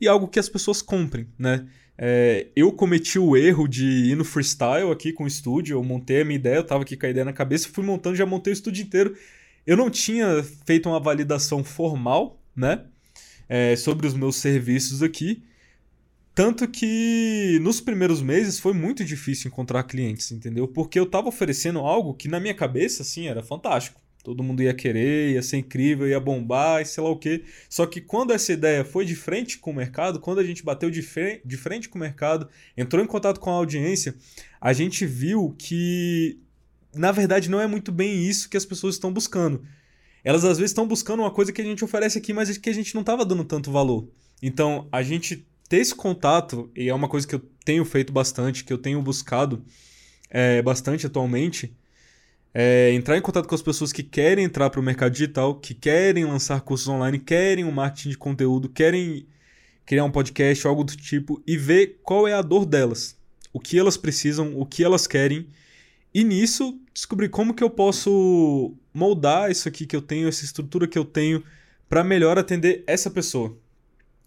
e 0.00 0.08
algo 0.08 0.28
que 0.28 0.38
as 0.38 0.48
pessoas 0.48 0.82
comprem, 0.82 1.28
né? 1.38 1.66
É, 1.96 2.48
eu 2.56 2.72
cometi 2.72 3.18
o 3.18 3.36
erro 3.36 3.68
de 3.68 3.84
ir 3.84 4.16
no 4.16 4.24
freestyle 4.24 4.90
aqui 4.90 5.12
com 5.12 5.24
o 5.24 5.26
estúdio, 5.26 5.76
eu 5.76 5.84
montei 5.84 6.22
a 6.22 6.24
minha 6.24 6.36
ideia, 6.36 6.56
eu 6.56 6.64
tava 6.64 6.82
aqui 6.82 6.96
com 6.96 7.06
a 7.06 7.08
ideia 7.08 7.24
na 7.24 7.32
cabeça, 7.32 7.68
fui 7.68 7.84
montando, 7.84 8.16
já 8.16 8.26
montei 8.26 8.52
o 8.52 8.54
estúdio 8.54 8.82
inteiro. 8.82 9.16
Eu 9.64 9.76
não 9.76 9.88
tinha 9.90 10.42
feito 10.66 10.88
uma 10.88 10.98
validação 10.98 11.62
formal, 11.62 12.42
né? 12.56 12.84
É, 13.48 13.76
sobre 13.76 14.06
os 14.06 14.14
meus 14.14 14.36
serviços 14.36 15.02
aqui. 15.02 15.44
Tanto 16.34 16.66
que 16.66 17.58
nos 17.60 17.80
primeiros 17.80 18.22
meses 18.22 18.58
foi 18.58 18.72
muito 18.72 19.04
difícil 19.04 19.48
encontrar 19.48 19.82
clientes, 19.82 20.32
entendeu? 20.32 20.66
Porque 20.66 20.98
eu 20.98 21.04
tava 21.04 21.28
oferecendo 21.28 21.80
algo 21.80 22.14
que 22.14 22.26
na 22.26 22.40
minha 22.40 22.54
cabeça, 22.54 23.02
assim, 23.02 23.28
era 23.28 23.42
fantástico. 23.42 24.00
Todo 24.24 24.42
mundo 24.42 24.62
ia 24.62 24.72
querer, 24.72 25.32
ia 25.32 25.42
ser 25.42 25.58
incrível, 25.58 26.08
ia 26.08 26.20
bombar 26.20 26.80
e 26.80 26.86
sei 26.86 27.02
lá 27.02 27.10
o 27.10 27.18
quê. 27.18 27.42
Só 27.68 27.84
que 27.84 28.00
quando 28.00 28.32
essa 28.32 28.52
ideia 28.52 28.84
foi 28.84 29.04
de 29.04 29.16
frente 29.16 29.58
com 29.58 29.72
o 29.72 29.74
mercado, 29.74 30.20
quando 30.20 30.38
a 30.38 30.44
gente 30.44 30.64
bateu 30.64 30.90
de, 30.90 31.02
frente, 31.02 31.42
de 31.44 31.56
frente 31.56 31.88
com 31.88 31.98
o 31.98 32.00
mercado, 32.00 32.48
entrou 32.76 33.02
em 33.04 33.06
contato 33.06 33.40
com 33.40 33.50
a 33.50 33.54
audiência, 33.54 34.14
a 34.60 34.72
gente 34.72 35.04
viu 35.04 35.54
que, 35.58 36.38
na 36.94 37.10
verdade, 37.10 37.50
não 37.50 37.60
é 37.60 37.66
muito 37.66 37.90
bem 37.90 38.24
isso 38.24 38.48
que 38.48 38.56
as 38.56 38.64
pessoas 38.64 38.94
estão 38.94 39.12
buscando. 39.12 39.64
Elas 40.24 40.44
às 40.44 40.56
vezes 40.56 40.70
estão 40.70 40.86
buscando 40.86 41.20
uma 41.20 41.30
coisa 41.32 41.52
que 41.52 41.60
a 41.60 41.64
gente 41.64 41.84
oferece 41.84 42.16
aqui, 42.16 42.32
mas 42.32 42.56
que 42.56 42.70
a 42.70 42.74
gente 42.74 42.94
não 42.94 43.00
estava 43.02 43.24
dando 43.24 43.44
tanto 43.44 43.72
valor. 43.72 44.08
Então, 44.40 44.88
a 44.92 45.02
gente 45.02 45.44
ter 45.72 45.78
esse 45.78 45.94
contato, 45.94 46.70
e 46.76 46.90
é 46.90 46.94
uma 46.94 47.08
coisa 47.08 47.26
que 47.26 47.34
eu 47.34 47.40
tenho 47.64 47.82
feito 47.86 48.12
bastante, 48.12 48.62
que 48.62 48.70
eu 48.70 48.76
tenho 48.76 49.00
buscado 49.00 49.64
é, 50.28 50.60
bastante 50.60 51.06
atualmente, 51.06 51.74
é, 52.52 52.92
entrar 52.92 53.16
em 53.16 53.22
contato 53.22 53.48
com 53.48 53.54
as 53.54 53.62
pessoas 53.62 53.90
que 53.90 54.02
querem 54.02 54.44
entrar 54.44 54.68
para 54.68 54.78
o 54.78 54.82
mercado 54.82 55.12
digital, 55.12 55.54
que 55.54 55.72
querem 55.72 56.26
lançar 56.26 56.60
cursos 56.60 56.88
online, 56.88 57.18
querem 57.18 57.64
um 57.64 57.70
marketing 57.70 58.10
de 58.10 58.18
conteúdo, 58.18 58.68
querem 58.68 59.26
criar 59.86 60.04
um 60.04 60.10
podcast, 60.10 60.66
algo 60.66 60.84
do 60.84 60.94
tipo, 60.94 61.42
e 61.46 61.56
ver 61.56 62.00
qual 62.02 62.28
é 62.28 62.34
a 62.34 62.42
dor 62.42 62.66
delas, 62.66 63.18
o 63.50 63.58
que 63.58 63.78
elas 63.78 63.96
precisam, 63.96 64.54
o 64.60 64.66
que 64.66 64.84
elas 64.84 65.06
querem, 65.06 65.46
e 66.12 66.22
nisso 66.22 66.78
descobrir 66.92 67.30
como 67.30 67.54
que 67.54 67.64
eu 67.64 67.70
posso 67.70 68.74
moldar 68.92 69.50
isso 69.50 69.66
aqui 69.66 69.86
que 69.86 69.96
eu 69.96 70.02
tenho, 70.02 70.28
essa 70.28 70.44
estrutura 70.44 70.86
que 70.86 70.98
eu 70.98 71.04
tenho, 71.06 71.42
para 71.88 72.04
melhor 72.04 72.38
atender 72.38 72.84
essa 72.86 73.10
pessoa. 73.10 73.56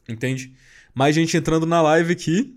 Entende? 0.10 0.52
Mais 0.96 1.14
gente 1.14 1.36
entrando 1.36 1.66
na 1.66 1.82
live 1.82 2.14
aqui. 2.14 2.56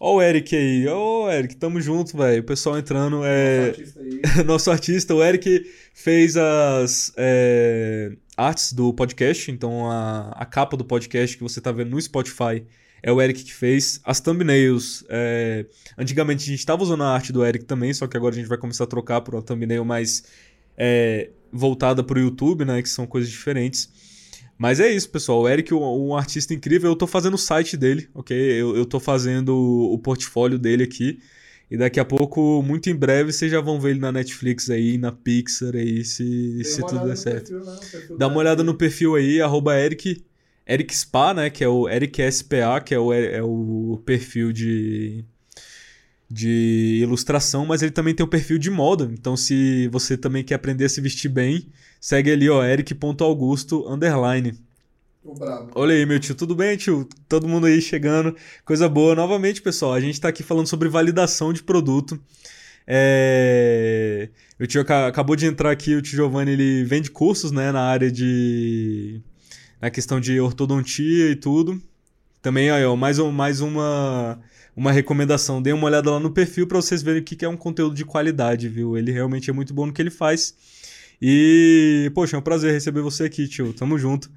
Ó 0.00 0.16
o 0.16 0.22
Eric 0.22 0.56
aí. 0.56 0.86
Ó, 0.88 1.30
Eric, 1.30 1.56
tamo 1.56 1.78
junto, 1.78 2.16
velho. 2.16 2.40
O 2.40 2.44
pessoal 2.44 2.78
entrando. 2.78 3.20
É... 3.22 3.66
Nosso 3.66 3.70
artista 3.70 4.00
aí. 4.00 4.20
Nosso 4.44 4.70
artista, 4.70 5.14
o 5.14 5.22
Eric 5.22 5.70
fez 5.92 6.38
as 6.38 7.12
é... 7.18 8.12
artes 8.34 8.72
do 8.72 8.94
podcast. 8.94 9.50
Então, 9.50 9.90
a... 9.90 10.30
a 10.30 10.46
capa 10.46 10.74
do 10.74 10.86
podcast 10.86 11.36
que 11.36 11.42
você 11.42 11.60
tá 11.60 11.70
vendo 11.70 11.90
no 11.90 12.00
Spotify 12.00 12.64
é 13.02 13.12
o 13.12 13.20
Eric 13.20 13.44
que 13.44 13.52
fez. 13.52 14.00
As 14.04 14.20
thumbnails. 14.20 15.04
É... 15.10 15.66
Antigamente 15.98 16.44
a 16.44 16.46
gente 16.46 16.60
estava 16.60 16.82
usando 16.82 17.02
a 17.02 17.08
arte 17.08 17.30
do 17.30 17.44
Eric 17.44 17.66
também, 17.66 17.92
só 17.92 18.06
que 18.06 18.16
agora 18.16 18.34
a 18.34 18.38
gente 18.38 18.48
vai 18.48 18.56
começar 18.56 18.84
a 18.84 18.86
trocar 18.86 19.20
por 19.20 19.34
uma 19.34 19.42
thumbnail 19.42 19.84
mais 19.84 20.24
é... 20.78 21.28
voltada 21.52 22.02
pro 22.02 22.18
YouTube, 22.18 22.64
né? 22.64 22.80
Que 22.80 22.88
são 22.88 23.06
coisas 23.06 23.30
diferentes. 23.30 24.15
Mas 24.58 24.80
é 24.80 24.90
isso, 24.90 25.10
pessoal. 25.10 25.42
O 25.42 25.48
Eric, 25.48 25.72
um, 25.74 26.08
um 26.08 26.16
artista 26.16 26.54
incrível. 26.54 26.90
Eu 26.90 26.96
tô 26.96 27.06
fazendo 27.06 27.34
o 27.34 27.38
site 27.38 27.76
dele, 27.76 28.08
ok? 28.14 28.36
Eu, 28.36 28.76
eu 28.76 28.86
tô 28.86 28.98
fazendo 28.98 29.54
o 29.54 29.98
portfólio 29.98 30.58
dele 30.58 30.84
aqui. 30.84 31.20
E 31.70 31.76
daqui 31.76 31.98
a 31.98 32.04
pouco, 32.04 32.62
muito 32.62 32.88
em 32.88 32.94
breve, 32.94 33.32
vocês 33.32 33.50
já 33.50 33.60
vão 33.60 33.80
ver 33.80 33.90
ele 33.90 33.98
na 33.98 34.12
Netflix 34.12 34.70
aí, 34.70 34.96
na 34.96 35.10
Pixar 35.10 35.74
aí, 35.74 36.04
se, 36.04 36.62
se 36.62 36.80
tudo 36.86 37.04
der 37.04 37.16
certo. 37.16 37.50
Perfil, 37.50 38.10
né? 38.10 38.16
Dá 38.16 38.28
uma 38.28 38.38
olhada 38.38 38.62
no 38.62 38.74
perfil 38.74 39.16
aí, 39.16 39.40
arroba 39.40 39.76
Eric, 39.76 40.24
Eric 40.64 40.96
Spa, 40.96 41.34
né? 41.34 41.50
Que 41.50 41.64
é 41.64 41.68
o 41.68 41.88
Eric 41.88 42.22
SPA, 42.30 42.80
que 42.80 42.94
é 42.94 42.98
o, 42.98 43.12
é 43.12 43.42
o 43.42 44.00
perfil 44.06 44.52
de, 44.52 45.24
de 46.28 47.00
ilustração, 47.02 47.64
mas 47.64 47.82
ele 47.82 47.92
também 47.92 48.14
tem 48.14 48.24
o 48.24 48.28
perfil 48.28 48.58
de 48.58 48.70
moda. 48.70 49.10
Então, 49.12 49.36
se 49.36 49.88
você 49.88 50.16
também 50.16 50.42
quer 50.42 50.54
aprender 50.54 50.84
a 50.84 50.88
se 50.88 51.00
vestir 51.00 51.28
bem, 51.28 51.68
Segue 52.00 52.30
ali, 52.30 52.48
ó, 52.48 52.64
eric.augusto, 52.64 53.84
underline. 53.88 54.54
Olha 55.74 55.92
aí, 55.92 56.06
meu 56.06 56.20
tio, 56.20 56.36
tudo 56.36 56.54
bem, 56.54 56.76
tio? 56.76 57.08
Todo 57.28 57.48
mundo 57.48 57.66
aí 57.66 57.80
chegando, 57.82 58.36
coisa 58.64 58.88
boa. 58.88 59.14
Novamente, 59.14 59.60
pessoal, 59.60 59.92
a 59.92 60.00
gente 60.00 60.14
está 60.14 60.28
aqui 60.28 60.44
falando 60.44 60.68
sobre 60.68 60.88
validação 60.88 61.52
de 61.52 61.64
produto. 61.64 62.20
É... 62.86 64.28
O 64.60 64.66
tio 64.68 64.82
acabou 64.82 65.34
de 65.34 65.46
entrar 65.46 65.72
aqui, 65.72 65.96
o 65.96 66.02
tio 66.02 66.14
Giovanni, 66.14 66.52
ele 66.52 66.84
vende 66.84 67.10
cursos, 67.10 67.50
né, 67.50 67.72
na 67.72 67.82
área 67.82 68.08
de... 68.08 69.20
na 69.82 69.90
questão 69.90 70.20
de 70.20 70.38
ortodontia 70.38 71.30
e 71.32 71.34
tudo. 71.34 71.82
Também, 72.40 72.70
ó, 72.70 72.94
mais, 72.94 73.18
mais 73.18 73.60
uma, 73.60 74.38
uma 74.76 74.92
recomendação. 74.92 75.62
Dê 75.62 75.72
uma 75.72 75.86
olhada 75.86 76.10
lá 76.10 76.20
no 76.20 76.30
perfil 76.30 76.66
para 76.66 76.80
vocês 76.80 77.02
verem 77.02 77.22
o 77.22 77.24
que 77.24 77.44
é 77.44 77.48
um 77.48 77.56
conteúdo 77.56 77.94
de 77.94 78.04
qualidade, 78.04 78.68
viu? 78.68 78.96
Ele 78.96 79.10
realmente 79.10 79.48
é 79.48 79.52
muito 79.52 79.72
bom 79.72 79.86
no 79.86 79.92
que 79.92 80.02
ele 80.02 80.10
faz. 80.10 80.54
E, 81.20 82.12
poxa, 82.14 82.36
é 82.36 82.38
um 82.38 82.42
prazer 82.42 82.72
receber 82.72 83.00
você 83.00 83.24
aqui, 83.24 83.48
tio. 83.48 83.72
Tamo 83.72 83.98
junto. 83.98 84.30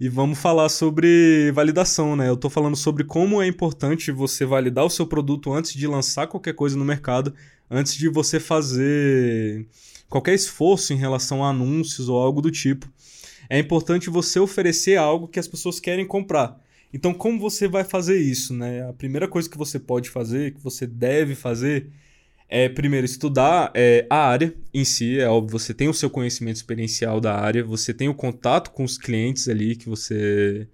E 0.00 0.08
vamos 0.08 0.40
falar 0.40 0.68
sobre 0.68 1.52
validação, 1.52 2.16
né? 2.16 2.28
Eu 2.28 2.36
tô 2.36 2.50
falando 2.50 2.74
sobre 2.74 3.04
como 3.04 3.40
é 3.40 3.46
importante 3.46 4.10
você 4.10 4.44
validar 4.44 4.84
o 4.84 4.90
seu 4.90 5.06
produto 5.06 5.52
antes 5.52 5.72
de 5.72 5.86
lançar 5.86 6.26
qualquer 6.26 6.54
coisa 6.54 6.76
no 6.76 6.84
mercado, 6.84 7.32
antes 7.70 7.94
de 7.94 8.08
você 8.08 8.40
fazer 8.40 9.64
qualquer 10.08 10.34
esforço 10.34 10.92
em 10.92 10.96
relação 10.96 11.44
a 11.44 11.50
anúncios 11.50 12.08
ou 12.08 12.20
algo 12.20 12.42
do 12.42 12.50
tipo. 12.50 12.90
É 13.48 13.58
importante 13.58 14.10
você 14.10 14.40
oferecer 14.40 14.96
algo 14.96 15.28
que 15.28 15.38
as 15.38 15.46
pessoas 15.46 15.78
querem 15.78 16.04
comprar. 16.04 16.58
Então, 16.94 17.12
como 17.12 17.40
você 17.40 17.66
vai 17.66 17.82
fazer 17.82 18.16
isso, 18.18 18.54
né? 18.54 18.88
A 18.88 18.92
primeira 18.92 19.26
coisa 19.26 19.50
que 19.50 19.58
você 19.58 19.80
pode 19.80 20.08
fazer, 20.08 20.54
que 20.54 20.62
você 20.62 20.86
deve 20.86 21.34
fazer, 21.34 21.88
é, 22.48 22.68
primeiro, 22.68 23.04
estudar 23.04 23.72
é, 23.74 24.06
a 24.08 24.28
área 24.28 24.54
em 24.72 24.84
si. 24.84 25.18
É 25.18 25.28
óbvio, 25.28 25.58
você 25.58 25.74
tem 25.74 25.88
o 25.88 25.92
seu 25.92 26.08
conhecimento 26.08 26.54
experiencial 26.54 27.20
da 27.20 27.34
área, 27.34 27.64
você 27.64 27.92
tem 27.92 28.08
o 28.08 28.14
contato 28.14 28.70
com 28.70 28.84
os 28.84 28.96
clientes 28.96 29.48
ali 29.48 29.74
que 29.74 29.88
você, 29.88 30.68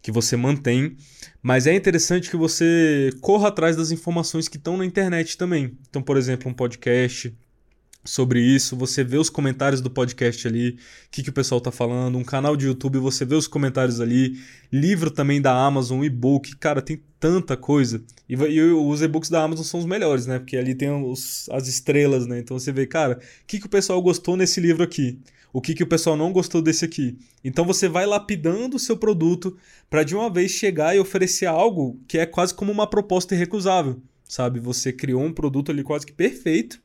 que 0.00 0.10
você 0.10 0.38
mantém. 0.38 0.96
Mas 1.42 1.66
é 1.66 1.74
interessante 1.74 2.30
que 2.30 2.36
você 2.36 3.10
corra 3.20 3.48
atrás 3.48 3.76
das 3.76 3.90
informações 3.90 4.48
que 4.48 4.56
estão 4.56 4.74
na 4.78 4.86
internet 4.86 5.36
também. 5.36 5.76
Então, 5.90 6.00
por 6.00 6.16
exemplo, 6.16 6.50
um 6.50 6.54
podcast, 6.54 7.36
sobre 8.04 8.40
isso, 8.40 8.76
você 8.76 9.04
vê 9.04 9.18
os 9.18 9.28
comentários 9.28 9.80
do 9.80 9.90
podcast 9.90 10.46
ali, 10.46 10.70
o 10.70 10.76
que, 11.10 11.22
que 11.22 11.30
o 11.30 11.32
pessoal 11.32 11.60
tá 11.60 11.70
falando, 11.70 12.16
um 12.16 12.24
canal 12.24 12.56
de 12.56 12.66
YouTube, 12.66 12.98
você 12.98 13.24
vê 13.24 13.34
os 13.34 13.46
comentários 13.46 14.00
ali, 14.00 14.40
livro 14.72 15.10
também 15.10 15.40
da 15.40 15.52
Amazon, 15.52 16.02
e-book, 16.02 16.56
cara, 16.56 16.80
tem 16.80 17.02
tanta 17.20 17.56
coisa. 17.56 18.02
E, 18.28 18.34
e 18.34 18.62
os 18.62 19.02
e-books 19.02 19.28
da 19.28 19.42
Amazon 19.42 19.64
são 19.64 19.80
os 19.80 19.86
melhores, 19.86 20.26
né? 20.26 20.38
Porque 20.38 20.56
ali 20.56 20.74
tem 20.74 20.90
os, 20.90 21.48
as 21.50 21.68
estrelas, 21.68 22.26
né? 22.26 22.38
Então 22.38 22.58
você 22.58 22.72
vê, 22.72 22.86
cara, 22.86 23.18
o 23.18 23.46
que, 23.46 23.58
que 23.58 23.66
o 23.66 23.70
pessoal 23.70 24.00
gostou 24.00 24.36
nesse 24.36 24.60
livro 24.60 24.82
aqui? 24.82 25.20
O 25.52 25.60
que, 25.60 25.74
que 25.74 25.82
o 25.82 25.86
pessoal 25.86 26.16
não 26.16 26.32
gostou 26.32 26.62
desse 26.62 26.84
aqui? 26.84 27.18
Então 27.42 27.64
você 27.64 27.88
vai 27.88 28.06
lapidando 28.06 28.76
o 28.76 28.78
seu 28.78 28.96
produto 28.96 29.56
para 29.88 30.04
de 30.04 30.14
uma 30.14 30.30
vez 30.30 30.50
chegar 30.52 30.94
e 30.94 31.00
oferecer 31.00 31.46
algo 31.46 31.98
que 32.06 32.18
é 32.18 32.26
quase 32.26 32.54
como 32.54 32.70
uma 32.70 32.86
proposta 32.86 33.34
irrecusável, 33.34 34.00
sabe? 34.24 34.60
Você 34.60 34.92
criou 34.92 35.22
um 35.22 35.32
produto 35.32 35.72
ali 35.72 35.82
quase 35.82 36.06
que 36.06 36.12
perfeito 36.12 36.80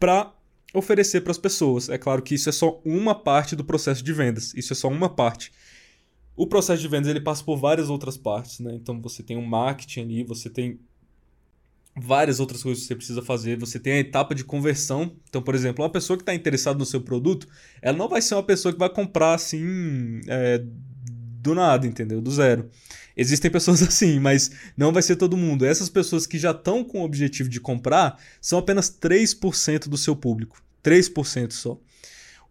para 0.00 0.32
oferecer 0.74 1.20
para 1.20 1.30
as 1.30 1.38
pessoas. 1.38 1.88
É 1.88 1.98
claro 1.98 2.22
que 2.22 2.34
isso 2.34 2.48
é 2.48 2.52
só 2.52 2.80
uma 2.84 3.14
parte 3.14 3.54
do 3.54 3.64
processo 3.64 4.02
de 4.02 4.12
vendas. 4.12 4.54
Isso 4.54 4.72
é 4.72 4.76
só 4.76 4.88
uma 4.88 5.08
parte. 5.08 5.52
O 6.34 6.46
processo 6.46 6.80
de 6.80 6.88
vendas 6.88 7.08
ele 7.08 7.20
passa 7.20 7.44
por 7.44 7.56
várias 7.56 7.90
outras 7.90 8.16
partes, 8.16 8.60
né? 8.60 8.74
Então 8.74 9.00
você 9.00 9.22
tem 9.22 9.36
o 9.36 9.40
um 9.40 9.46
marketing 9.46 10.00
ali, 10.00 10.24
você 10.24 10.48
tem 10.48 10.80
várias 11.94 12.40
outras 12.40 12.62
coisas 12.62 12.82
que 12.82 12.88
você 12.88 12.96
precisa 12.96 13.20
fazer. 13.20 13.58
Você 13.58 13.78
tem 13.78 13.94
a 13.94 13.98
etapa 13.98 14.34
de 14.34 14.42
conversão. 14.42 15.12
Então, 15.28 15.42
por 15.42 15.54
exemplo, 15.54 15.84
uma 15.84 15.90
pessoa 15.90 16.16
que 16.16 16.22
está 16.22 16.34
interessada 16.34 16.78
no 16.78 16.86
seu 16.86 17.00
produto, 17.00 17.46
ela 17.82 17.96
não 17.96 18.08
vai 18.08 18.22
ser 18.22 18.34
uma 18.34 18.42
pessoa 18.42 18.72
que 18.72 18.78
vai 18.78 18.88
comprar 18.88 19.34
assim 19.34 20.20
é, 20.28 20.64
do 21.40 21.54
nada, 21.54 21.86
entendeu? 21.86 22.20
Do 22.20 22.30
zero. 22.30 22.68
Existem 23.16 23.50
pessoas 23.50 23.82
assim, 23.82 24.18
mas 24.18 24.50
não 24.76 24.92
vai 24.92 25.02
ser 25.02 25.16
todo 25.16 25.36
mundo. 25.36 25.64
Essas 25.64 25.88
pessoas 25.88 26.26
que 26.26 26.38
já 26.38 26.50
estão 26.50 26.84
com 26.84 27.00
o 27.00 27.04
objetivo 27.04 27.48
de 27.48 27.60
comprar 27.60 28.18
são 28.40 28.58
apenas 28.58 28.90
3% 28.90 29.88
do 29.88 29.96
seu 29.96 30.14
público. 30.14 30.62
3% 30.84 31.52
só. 31.52 31.78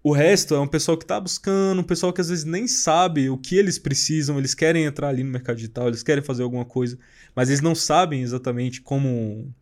O 0.01 0.13
resto 0.13 0.55
é 0.55 0.59
um 0.59 0.67
pessoal 0.67 0.97
que 0.97 1.03
está 1.03 1.19
buscando, 1.19 1.81
um 1.81 1.83
pessoal 1.83 2.13
que 2.13 2.21
às 2.21 2.29
vezes 2.29 2.45
nem 2.45 2.67
sabe 2.67 3.29
o 3.29 3.37
que 3.37 3.57
eles 3.57 3.77
precisam, 3.77 4.37
eles 4.37 4.53
querem 4.53 4.85
entrar 4.85 5.09
ali 5.09 5.23
no 5.23 5.31
mercado 5.31 5.57
digital, 5.57 5.87
eles 5.89 6.01
querem 6.01 6.23
fazer 6.23 6.41
alguma 6.41 6.63
coisa, 6.63 6.97
mas 7.35 7.49
eles 7.49 7.59
não 7.59 7.75
sabem 7.75 8.21
exatamente 8.21 8.79
como, 8.79 9.53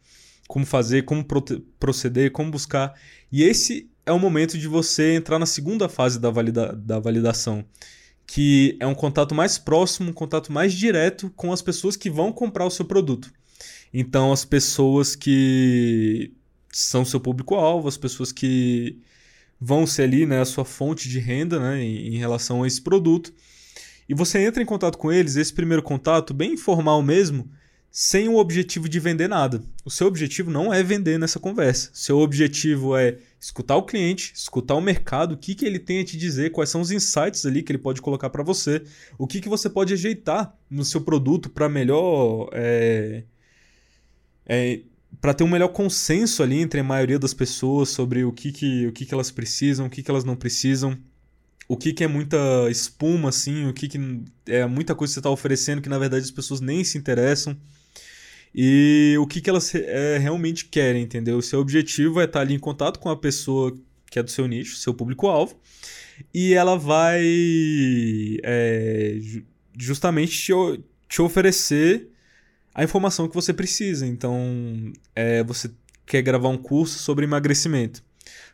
como 0.48 0.64
fazer, 0.64 1.06
como 1.06 1.26
proceder, 1.80 2.32
como 2.32 2.52
buscar. 2.52 2.94
E 3.32 3.44
esse 3.44 3.90
é 4.06 4.12
o 4.12 4.20
momento 4.20 4.60
de 4.60 4.68
você 4.68 5.16
entrar 5.16 5.40
na 5.40 5.48
segunda 5.48 5.90
fase 5.90 6.20
da, 6.20 6.30
valida 6.30 6.72
da 6.72 7.00
validação, 7.00 7.66
que 8.28 8.76
é 8.80 8.86
um 8.86 8.94
contato 8.94 9.34
mais 9.34 9.58
próximo, 9.58 10.10
um 10.10 10.14
contato 10.14 10.52
mais 10.52 10.74
direto 10.74 11.32
com 11.36 11.54
as 11.54 11.62
pessoas 11.62 11.96
que 11.96 12.10
vão 12.10 12.32
comprar 12.32 12.66
o 12.66 12.70
seu 12.70 12.84
produto. 12.84 13.32
Então, 13.94 14.34
as 14.34 14.44
pessoas 14.44 15.16
que 15.16 16.34
são 16.72 17.06
seu 17.06 17.22
público-alvo, 17.22 17.88
as 17.88 17.98
pessoas 17.98 18.34
que 18.34 19.00
vão 19.60 19.88
ser 19.88 20.04
ali 20.04 20.26
né, 20.26 20.42
a 20.42 20.46
sua 20.46 20.66
fonte 20.66 21.10
de 21.10 21.20
renda 21.20 21.58
né, 21.58 21.82
em, 21.82 22.18
relação 22.18 22.64
a 22.64 22.68
esse 22.68 22.82
produto. 22.82 23.34
E 24.08 24.14
você 24.14 24.40
entra 24.40 24.62
em 24.62 24.66
contato 24.66 24.98
com 24.98 25.12
eles, 25.12 25.38
esse 25.38 25.54
primeiro 25.54 25.82
contato, 25.82 26.34
bem 26.34 26.54
informal 26.54 27.02
mesmo, 27.02 27.50
sem 28.00 28.30
o 28.30 28.36
objetivo 28.36 28.88
de 28.88 29.00
vender 29.00 29.28
nada. 29.28 29.60
O 29.84 29.90
seu 29.90 30.06
objetivo 30.06 30.52
não 30.52 30.72
é 30.72 30.84
vender 30.84 31.18
nessa 31.18 31.40
conversa. 31.40 31.90
Seu 31.92 32.20
objetivo 32.20 32.96
é 32.96 33.18
escutar 33.42 33.76
o 33.76 33.82
cliente, 33.82 34.34
escutar 34.36 34.76
o 34.76 34.82
mercado, 34.82 35.32
o 35.32 35.38
que, 35.38 35.56
que 35.56 35.66
ele 35.66 35.80
tem 35.80 36.02
a 36.02 36.06
te 36.06 36.16
dizer, 36.16 36.52
quais 36.52 36.70
são 36.70 36.80
os 36.80 36.92
insights 36.92 37.44
ali 37.44 37.64
que 37.64 37.72
ele 37.72 37.80
pode 37.80 38.00
colocar 38.00 38.30
para 38.30 38.44
você, 38.44 38.84
o 39.18 39.26
que, 39.26 39.42
que 39.42 39.50
você 39.50 39.68
pode 39.68 39.94
ajeitar 39.94 40.56
no 40.70 40.86
seu 40.86 41.02
produto 41.02 41.50
para 41.50 41.68
melhor. 41.68 42.52
É, 42.54 43.24
é, 44.46 44.82
para 45.20 45.34
ter 45.34 45.44
um 45.44 45.50
melhor 45.50 45.70
consenso 45.70 46.44
ali 46.44 46.62
entre 46.62 46.80
a 46.80 46.84
maioria 46.84 47.18
das 47.18 47.34
pessoas 47.34 47.90
sobre 47.90 48.24
o 48.24 48.32
que, 48.32 48.52
que, 48.52 48.86
o 48.86 48.92
que, 48.92 49.08
que 49.08 49.14
elas 49.16 49.32
precisam, 49.32 49.88
o 49.88 49.90
que, 49.90 50.04
que 50.04 50.12
elas 50.12 50.24
não 50.24 50.36
precisam 50.36 50.96
o 51.68 51.76
que, 51.76 51.92
que 51.92 52.04
é 52.04 52.08
muita 52.08 52.38
espuma, 52.70 53.28
assim, 53.28 53.68
o 53.68 53.74
que, 53.74 53.90
que 53.90 54.00
é 54.46 54.66
muita 54.66 54.96
coisa 54.96 55.12
que 55.12 55.16
você 55.16 55.20
está 55.20 55.30
oferecendo 55.30 55.82
que 55.82 55.90
na 55.90 56.00
verdade 56.00 56.24
as 56.24 56.32
pessoas 56.32 56.62
nem 56.62 56.82
se 56.84 56.98
interessam 56.98 57.58
e 58.54 59.16
o 59.20 59.28
que, 59.28 59.42
que 59.42 59.50
elas 59.50 59.74
é, 59.76 60.18
realmente 60.18 60.66
querem, 60.66 61.04
entendeu? 61.04 61.38
O 61.38 61.42
seu 61.42 61.60
objetivo 61.60 62.20
é 62.20 62.26
estar 62.26 62.42
ali 62.42 62.54
em 62.54 62.60
contato 62.60 63.00
com 63.00 63.10
a 63.10 63.18
pessoa 63.18 63.76
que 64.10 64.20
é 64.20 64.24
do 64.24 64.32
seu 64.32 64.48
nicho, 64.48 64.78
seu 64.78 64.94
público-alvo, 64.94 65.60
e 66.34 66.54
ela 66.54 66.78
vai 66.78 67.24
é, 68.44 69.20
justamente 69.78 70.38
te, 70.38 70.54
te 71.08 71.22
oferecer 71.22 72.10
a 72.74 72.84
informação 72.84 73.28
que 73.28 73.36
você 73.36 73.54
precisa. 73.54 74.06
Então, 74.06 74.92
é, 75.16 75.44
você 75.44 75.70
quer 76.06 76.22
gravar 76.22 76.50
um 76.50 76.58
curso 76.58 77.00
sobre 77.00 77.26
emagrecimento. 77.26 78.04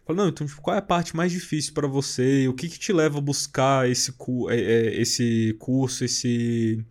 Fala, 0.05 0.23
não, 0.23 0.29
então 0.29 0.45
tipo, 0.45 0.61
qual 0.61 0.75
é 0.75 0.79
a 0.79 0.81
parte 0.81 1.15
mais 1.15 1.31
difícil 1.31 1.73
para 1.73 1.87
você? 1.87 2.47
O 2.47 2.53
que, 2.53 2.67
que 2.67 2.79
te 2.79 2.91
leva 2.91 3.19
a 3.19 3.21
buscar 3.21 3.89
esse, 3.89 4.13
esse 4.49 5.55
curso, 5.59 6.03
esse, 6.03 6.83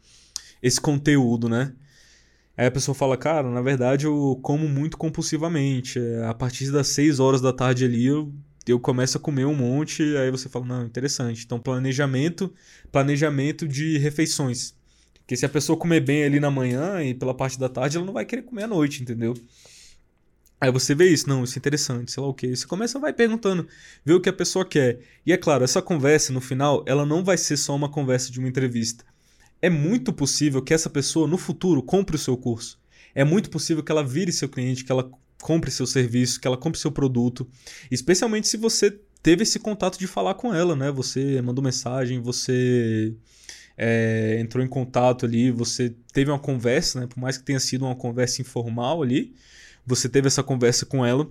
esse 0.63 0.81
conteúdo, 0.81 1.49
né? 1.49 1.75
Aí 2.63 2.69
a 2.69 2.71
pessoa 2.71 2.95
fala, 2.95 3.17
cara, 3.17 3.51
na 3.51 3.61
verdade 3.61 4.07
eu 4.07 4.39
como 4.41 4.69
muito 4.69 4.97
compulsivamente. 4.97 5.99
É, 5.99 6.25
a 6.27 6.33
partir 6.33 6.71
das 6.71 6.87
6 6.91 7.19
horas 7.19 7.41
da 7.41 7.53
tarde 7.53 7.85
ali 7.85 8.07
eu, 8.07 8.33
eu 8.69 8.79
começo 8.79 9.19
a 9.19 9.21
comer 9.21 9.47
um 9.47 9.55
monte. 9.57 10.01
Aí 10.17 10.31
você 10.31 10.49
fala, 10.49 10.65
não, 10.67 10.87
interessante. 10.87 11.45
Então, 11.45 11.59
planejamento, 11.59 12.55
planejamento 12.93 13.67
de 13.67 13.99
refeições. 13.99 14.77
Porque 15.15 15.37
se 15.37 15.45
a 15.45 15.49
pessoa 15.49 15.77
comer 15.77 16.03
bem 16.03 16.23
ali 16.23 16.39
na 16.39 16.53
manhã 16.53 17.03
e 17.03 17.13
pela 17.15 17.35
parte 17.35 17.59
da 17.59 17.69
tarde, 17.69 17.97
ela 17.97 18.07
não 18.07 18.13
vai 18.13 18.25
querer 18.25 18.43
comer 18.43 18.63
à 18.63 18.69
noite, 18.69 19.03
entendeu? 19.03 19.35
Aí 20.61 20.71
você 20.71 20.95
vê 20.95 21.09
isso, 21.09 21.29
não, 21.29 21.43
isso 21.43 21.59
é 21.59 21.59
interessante, 21.59 22.13
sei 22.13 22.23
lá 22.23 22.29
o 22.29 22.35
que. 22.35 22.55
Você 22.55 22.65
começa, 22.65 22.97
vai 23.01 23.13
perguntando, 23.13 23.67
vê 24.05 24.13
o 24.15 24.21
que 24.21 24.29
a 24.29 24.33
pessoa 24.33 24.65
quer. 24.65 25.01
E 25.27 25.33
é 25.33 25.37
claro, 25.37 25.65
essa 25.65 25.83
conversa 25.83 26.33
no 26.33 26.41
final, 26.41 26.85
ela 26.87 27.05
não 27.05 27.25
vai 27.25 27.37
ser 27.37 27.57
só 27.57 27.75
uma 27.75 27.91
conversa 27.91 28.31
de 28.31 28.39
uma 28.39 28.49
entrevista. 28.49 29.05
É 29.63 29.71
muito 29.71 30.13
possível 30.13 30.61
que 30.61 30.75
essa 30.75 30.91
pessoa 30.91 31.27
no 31.27 31.39
futuro 31.39 31.83
compre 31.83 32.17
o 32.17 32.19
seu 32.19 32.37
curso. 32.37 32.79
É 33.15 33.25
muito 33.25 33.49
possível 33.49 33.83
que 33.83 33.91
ela 33.91 34.05
vire 34.05 34.33
seu 34.33 34.49
cliente, 34.49 34.85
que 34.85 34.93
ela 34.93 35.11
compre 35.41 35.71
seu 35.71 35.87
serviço, 35.87 36.41
que 36.41 36.47
ela 36.47 36.57
compre 36.57 36.79
seu 36.79 36.91
produto. 36.91 37.49
Especialmente 37.91 38.49
se 38.49 38.57
você 38.57 38.99
teve 39.23 39.45
esse 39.45 39.59
contato 39.59 39.99
de 39.99 40.07
falar 40.07 40.35
com 40.35 40.53
ela, 40.53 40.75
né? 40.75 40.91
Você 40.91 41.41
mandou 41.41 41.63
mensagem, 41.63 42.21
você 42.21 43.15
é, 43.79 44.39
entrou 44.41 44.65
em 44.65 44.69
contato 44.69 45.25
ali, 45.25 45.51
você 45.51 45.95
teve 46.13 46.31
uma 46.31 46.39
conversa, 46.39 47.01
né? 47.01 47.07
Por 47.07 47.21
mais 47.21 47.39
que 47.39 47.45
tenha 47.45 47.61
sido 47.61 47.85
uma 47.85 47.95
conversa 47.95 48.43
informal 48.43 49.03
ali 49.03 49.33
você 49.85 50.09
teve 50.09 50.29
essa 50.29 50.43
conversa 50.43 50.87
com 50.87 51.05
ela. 51.05 51.29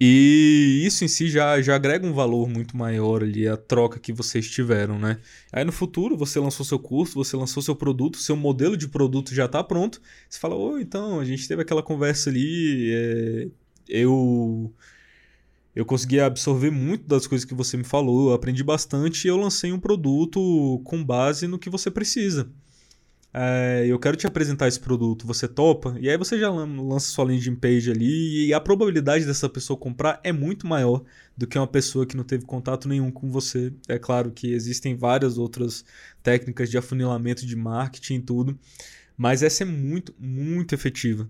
E 0.00 0.82
isso 0.84 1.04
em 1.04 1.08
si 1.08 1.28
já, 1.28 1.60
já 1.62 1.76
agrega 1.76 2.06
um 2.06 2.12
valor 2.12 2.48
muito 2.48 2.76
maior 2.76 3.22
ali, 3.22 3.46
a 3.46 3.56
troca 3.56 4.00
que 4.00 4.12
vocês 4.12 4.50
tiveram, 4.50 4.98
né? 4.98 5.20
Aí 5.52 5.64
no 5.64 5.70
futuro 5.70 6.16
você 6.16 6.40
lançou 6.40 6.66
seu 6.66 6.78
curso, 6.78 7.14
você 7.14 7.36
lançou 7.36 7.62
seu 7.62 7.76
produto, 7.76 8.18
seu 8.18 8.36
modelo 8.36 8.76
de 8.76 8.88
produto 8.88 9.32
já 9.34 9.44
está 9.44 9.62
pronto. 9.62 10.00
Você 10.28 10.38
fala, 10.38 10.56
ô, 10.56 10.78
então, 10.78 11.20
a 11.20 11.24
gente 11.24 11.46
teve 11.46 11.62
aquela 11.62 11.82
conversa 11.82 12.28
ali, 12.30 12.90
é, 12.92 13.48
eu 13.88 14.72
eu 15.74 15.84
consegui 15.84 16.20
absorver 16.20 16.70
muito 16.70 17.06
das 17.06 17.26
coisas 17.26 17.44
que 17.44 17.54
você 17.54 17.76
me 17.76 17.84
falou, 17.84 18.32
aprendi 18.32 18.62
bastante 18.62 19.24
e 19.24 19.28
eu 19.28 19.36
lancei 19.36 19.72
um 19.72 19.80
produto 19.80 20.80
com 20.84 21.04
base 21.04 21.48
no 21.48 21.58
que 21.58 21.68
você 21.68 21.90
precisa 21.90 22.48
é, 23.36 23.84
eu 23.88 23.98
quero 23.98 24.16
te 24.16 24.28
apresentar 24.28 24.68
esse 24.68 24.78
produto, 24.78 25.26
você 25.26 25.48
topa? 25.48 25.96
E 25.98 26.08
aí 26.08 26.16
você 26.16 26.38
já 26.38 26.48
lança 26.50 27.08
sua 27.08 27.24
landing 27.24 27.56
page 27.56 27.90
ali 27.90 28.46
e 28.46 28.54
a 28.54 28.60
probabilidade 28.60 29.26
dessa 29.26 29.48
pessoa 29.48 29.76
comprar 29.76 30.20
é 30.22 30.30
muito 30.30 30.68
maior 30.68 31.02
do 31.36 31.44
que 31.44 31.58
uma 31.58 31.66
pessoa 31.66 32.06
que 32.06 32.16
não 32.16 32.22
teve 32.22 32.44
contato 32.44 32.88
nenhum 32.88 33.10
com 33.10 33.28
você. 33.28 33.72
É 33.88 33.98
claro 33.98 34.30
que 34.30 34.52
existem 34.52 34.94
várias 34.94 35.36
outras 35.36 35.84
técnicas 36.22 36.70
de 36.70 36.78
afunilamento 36.78 37.44
de 37.44 37.56
marketing 37.56 38.14
e 38.14 38.22
tudo, 38.22 38.58
mas 39.16 39.42
essa 39.42 39.64
é 39.64 39.66
muito, 39.66 40.14
muito 40.16 40.72
efetiva. 40.72 41.28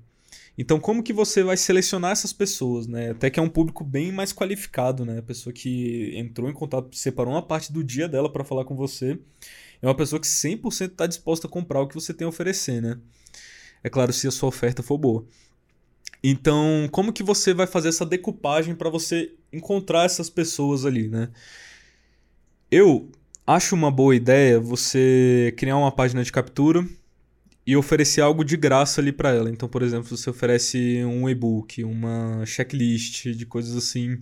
Então, 0.59 0.79
como 0.79 1.03
que 1.03 1.13
você 1.13 1.43
vai 1.43 1.57
selecionar 1.57 2.13
essas 2.13 2.33
pessoas, 2.35 2.87
né? 2.87 3.11
Até 3.13 3.31
que 3.31 3.41
é 3.41 3.43
um 3.43 3.49
público 3.49 3.83
bem 3.83 4.13
mais 4.13 4.33
qualificado, 4.33 5.07
né? 5.07 5.19
A 5.19 5.23
pessoa 5.23 5.53
que 5.53 6.13
entrou 6.17 6.51
em 6.51 6.53
contato, 6.53 6.95
separou 6.95 7.33
uma 7.33 7.43
parte 7.43 7.73
do 7.73 7.83
dia 7.83 8.07
dela 8.07 8.31
para 8.31 8.45
falar 8.45 8.65
com 8.65 8.77
você 8.77 9.19
é 9.85 9.89
uma 9.89 9.95
pessoa 9.95 10.19
que 10.19 10.27
100% 10.27 10.93
está 10.93 11.07
disposta 11.07 11.47
a 11.47 11.51
comprar 11.51 11.83
o 11.83 11.87
que 11.87 11.95
você 11.95 12.15
tem 12.15 12.25
a 12.25 12.29
oferecer, 12.29 12.81
né? 12.81 12.97
É 13.83 13.91
claro, 13.91 14.15
se 14.15 14.27
a 14.27 14.31
sua 14.31 14.49
oferta 14.49 14.83
for 14.83 14.97
boa. 14.97 15.27
Então, 16.23 16.89
como 16.91 17.13
que 17.13 17.23
você 17.23 17.53
vai 17.53 17.67
fazer 17.67 17.91
essa 17.91 18.07
decupagem 18.07 18.75
para 18.75 18.89
você 18.89 19.35
encontrar 19.53 20.07
essas 20.07 20.31
pessoas 20.31 20.87
ali, 20.87 21.07
né? 21.07 21.29
Eu 22.71 23.13
acho 23.47 23.75
uma 23.75 23.91
boa 23.91 24.17
ideia 24.17 24.59
você 24.59 25.53
criar 25.59 25.77
uma 25.77 25.93
página 25.93 26.25
de 26.25 26.33
captura 26.33 26.83
e 27.67 27.77
oferecer 27.77 28.23
algo 28.23 28.43
de 28.43 28.57
graça 28.57 29.03
ali 29.03 29.13
para 29.13 29.35
ela. 29.35 29.51
Então, 29.51 29.69
por 29.69 29.83
exemplo, 29.83 30.17
você 30.17 30.31
oferece 30.31 31.05
um 31.05 31.29
e-book, 31.29 31.85
uma 31.85 32.43
checklist 32.47 33.27
de 33.27 33.45
coisas 33.45 33.77
assim. 33.77 34.17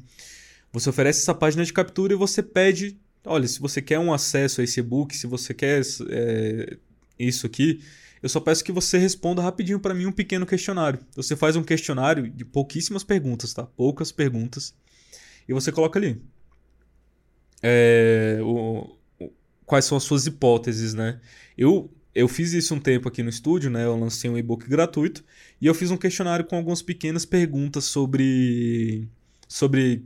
Você 0.73 0.91
oferece 0.91 1.21
essa 1.21 1.35
página 1.35 1.65
de 1.65 1.73
captura 1.73 2.15
e 2.15 2.17
você 2.17 2.43
pede 2.43 2.99
olha, 3.25 3.47
se 3.47 3.61
você 3.61 3.81
quer 3.81 3.99
um 3.99 4.13
acesso 4.13 4.61
a 4.61 4.65
esse 4.65 4.81
e-book, 4.81 5.17
se 5.17 5.27
você 5.27 5.55
quer 5.55 5.83
é, 6.09 6.77
isso 7.19 7.47
aqui, 7.47 7.81
eu 8.23 8.29
só 8.29 8.41
peço 8.41 8.63
que 8.63 8.73
você 8.73 8.99
responda 8.99 9.43
rapidinho 9.43 9.81
para 9.81 9.95
mim 9.95 10.07
um 10.07 10.13
pequeno 10.13 10.47
questionário. 10.47 11.01
Você 11.15 11.35
faz 11.35 11.57
um 11.57 11.63
questionário 11.63 12.31
de 12.31 12.45
pouquíssimas 12.45 13.03
perguntas, 13.03 13.53
tá? 13.53 13.65
Poucas 13.65 14.13
perguntas. 14.13 14.75
E 15.49 15.53
você 15.53 15.73
coloca 15.73 15.99
ali. 15.99 16.23
É, 17.61 18.39
o, 18.43 18.97
o, 19.19 19.33
quais 19.67 19.85
são 19.85 19.97
as 19.97 20.05
suas 20.05 20.27
hipóteses, 20.27 20.95
né? 20.95 21.21
Eu, 21.59 21.91
eu 22.15 22.29
fiz 22.29 22.53
isso 22.53 22.75
um 22.75 22.81
tempo 22.81 23.09
aqui 23.09 23.25
no 23.25 23.29
estúdio, 23.29 23.71
né? 23.71 23.85
Eu 23.85 23.99
lancei 23.99 24.31
um 24.31 24.39
e-book 24.39 24.69
gratuito 24.69 25.25
e 25.61 25.67
eu 25.67 25.75
fiz 25.75 25.91
um 25.91 25.97
questionário 25.97 26.45
com 26.45 26.57
algumas 26.57 26.81
pequenas 26.81 27.25
perguntas 27.25 27.85
sobre, 27.87 29.09
sobre 29.49 30.05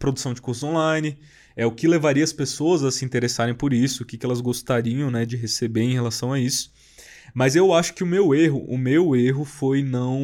produção 0.00 0.34
de 0.34 0.42
cursos 0.42 0.64
online, 0.64 1.16
é 1.56 1.64
o 1.64 1.72
que 1.72 1.88
levaria 1.88 2.22
as 2.22 2.32
pessoas 2.32 2.84
a 2.84 2.90
se 2.92 3.04
interessarem 3.04 3.54
por 3.54 3.72
isso, 3.72 4.02
o 4.02 4.06
que, 4.06 4.18
que 4.18 4.26
elas 4.26 4.42
gostariam 4.42 5.10
né, 5.10 5.24
de 5.24 5.36
receber 5.36 5.82
em 5.82 5.94
relação 5.94 6.32
a 6.32 6.38
isso. 6.38 6.70
Mas 7.34 7.56
eu 7.56 7.72
acho 7.72 7.94
que 7.94 8.04
o 8.04 8.06
meu 8.06 8.34
erro, 8.34 8.64
o 8.68 8.76
meu 8.76 9.16
erro 9.16 9.44
foi 9.44 9.82
não 9.82 10.20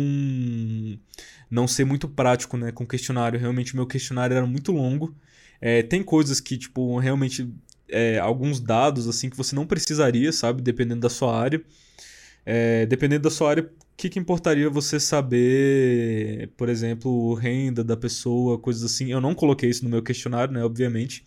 não 1.50 1.68
ser 1.68 1.84
muito 1.84 2.08
prático, 2.08 2.56
né, 2.56 2.72
com 2.72 2.84
o 2.84 2.86
questionário. 2.86 3.38
Realmente 3.38 3.76
meu 3.76 3.86
questionário 3.86 4.36
era 4.36 4.46
muito 4.46 4.72
longo. 4.72 5.14
É, 5.60 5.82
tem 5.82 6.02
coisas 6.02 6.40
que 6.40 6.56
tipo 6.56 6.98
realmente 6.98 7.52
é, 7.88 8.18
alguns 8.18 8.60
dados 8.60 9.06
assim 9.08 9.28
que 9.28 9.36
você 9.36 9.54
não 9.54 9.66
precisaria, 9.66 10.32
sabe, 10.32 10.62
dependendo 10.62 11.00
da 11.00 11.10
sua 11.10 11.38
área. 11.38 11.62
É, 12.44 12.86
dependendo 12.86 13.22
da 13.22 13.30
sua 13.30 13.50
área, 13.50 13.64
o 13.64 13.96
que, 13.96 14.08
que 14.08 14.18
importaria 14.18 14.68
você 14.68 14.98
saber, 14.98 16.50
por 16.56 16.68
exemplo, 16.68 17.34
renda 17.34 17.84
da 17.84 17.96
pessoa, 17.96 18.58
coisas 18.58 18.82
assim? 18.82 19.12
Eu 19.12 19.20
não 19.20 19.34
coloquei 19.34 19.70
isso 19.70 19.84
no 19.84 19.90
meu 19.90 20.02
questionário, 20.02 20.52
né, 20.52 20.64
obviamente. 20.64 21.24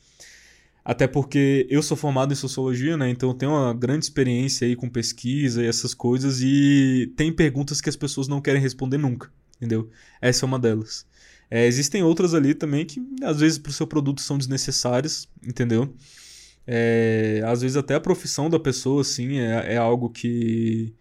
Até 0.84 1.08
porque 1.08 1.66
eu 1.70 1.82
sou 1.82 1.98
formado 1.98 2.32
em 2.32 2.36
sociologia, 2.36 2.96
né? 2.96 3.10
Então 3.10 3.30
eu 3.30 3.34
tenho 3.34 3.52
uma 3.54 3.74
grande 3.74 4.06
experiência 4.06 4.68
aí 4.68 4.76
com 4.76 4.88
pesquisa 4.88 5.64
e 5.64 5.68
essas 5.68 5.96
coisas. 5.96 6.42
E 6.42 7.12
tem 7.18 7.34
perguntas 7.34 7.82
que 7.82 7.90
as 7.90 7.96
pessoas 7.96 8.28
não 8.28 8.40
querem 8.40 8.62
responder 8.62 8.98
nunca, 8.98 9.32
entendeu? 9.58 9.90
Essa 10.22 10.46
é 10.46 10.48
uma 10.48 10.60
delas. 10.60 11.08
É, 11.50 11.66
existem 11.66 12.04
outras 12.04 12.36
ali 12.36 12.54
também 12.54 12.86
que 12.86 13.02
às 13.24 13.40
vezes 13.40 13.58
para 13.58 13.70
o 13.72 13.74
seu 13.74 13.88
produto 13.88 14.22
são 14.22 14.38
desnecessárias, 14.38 15.28
entendeu? 15.44 15.92
É, 16.68 17.42
às 17.46 17.62
vezes 17.62 17.78
até 17.78 17.96
a 17.96 18.00
profissão 18.00 18.50
da 18.50 18.60
pessoa, 18.60 19.02
assim, 19.02 19.40
é, 19.40 19.74
é 19.74 19.78
algo 19.78 20.10
que 20.10 20.94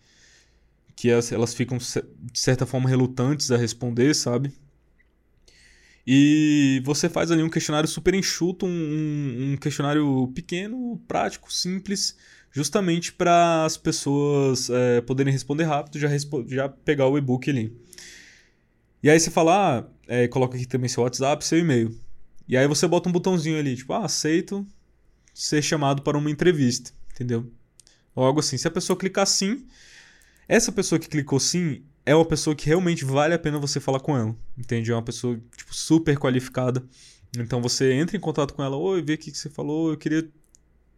que 0.96 1.10
elas, 1.10 1.32
elas 1.32 1.54
ficam, 1.54 1.78
de 1.78 2.38
certa 2.38 2.66
forma, 2.66 2.88
relutantes 2.88 3.50
a 3.50 3.56
responder, 3.56 4.14
sabe? 4.14 4.52
E 6.06 6.82
você 6.84 7.08
faz 7.08 7.30
ali 7.30 7.42
um 7.42 7.48
questionário 7.48 7.88
super 7.88 8.14
enxuto, 8.14 8.66
um, 8.66 9.52
um 9.52 9.56
questionário 9.56 10.30
pequeno, 10.34 11.02
prático, 11.08 11.52
simples, 11.52 12.16
justamente 12.52 13.12
para 13.12 13.64
as 13.64 13.76
pessoas 13.76 14.68
é, 14.68 15.00
poderem 15.00 15.32
responder 15.32 15.64
rápido, 15.64 15.98
já, 15.98 16.08
já 16.46 16.68
pegar 16.68 17.08
o 17.08 17.16
e-book 17.16 17.48
ali. 17.48 17.74
E 19.02 19.08
aí 19.10 19.18
você 19.18 19.30
fala, 19.30 19.80
ah, 19.80 19.84
é, 20.06 20.28
coloca 20.28 20.56
aqui 20.56 20.66
também 20.66 20.88
seu 20.88 21.02
WhatsApp, 21.02 21.44
seu 21.44 21.58
e-mail. 21.58 21.98
E 22.46 22.56
aí 22.56 22.68
você 22.68 22.86
bota 22.86 23.08
um 23.08 23.12
botãozinho 23.12 23.58
ali, 23.58 23.74
tipo, 23.74 23.92
ah, 23.94 24.04
aceito 24.04 24.66
ser 25.32 25.62
chamado 25.62 26.02
para 26.02 26.16
uma 26.16 26.30
entrevista, 26.30 26.92
entendeu? 27.12 27.50
Ou 28.14 28.24
algo 28.24 28.40
assim. 28.40 28.56
Se 28.56 28.68
a 28.68 28.70
pessoa 28.70 28.96
clicar 28.96 29.26
sim, 29.26 29.66
essa 30.48 30.72
pessoa 30.72 30.98
que 30.98 31.08
clicou 31.08 31.40
sim 31.40 31.82
é 32.06 32.14
uma 32.14 32.24
pessoa 32.24 32.54
que 32.54 32.66
realmente 32.66 33.04
vale 33.04 33.34
a 33.34 33.38
pena 33.38 33.58
você 33.58 33.80
falar 33.80 34.00
com 34.00 34.16
ela. 34.16 34.36
Entende? 34.56 34.90
É 34.90 34.94
uma 34.94 35.02
pessoa 35.02 35.40
tipo, 35.56 35.74
super 35.74 36.18
qualificada. 36.18 36.84
Então 37.36 37.60
você 37.60 37.92
entra 37.94 38.16
em 38.16 38.20
contato 38.20 38.54
com 38.54 38.62
ela, 38.62 38.76
oi, 38.76 39.02
vê 39.02 39.14
o 39.14 39.18
que 39.18 39.30
você 39.30 39.50
falou, 39.50 39.90
eu 39.90 39.96
queria 39.96 40.28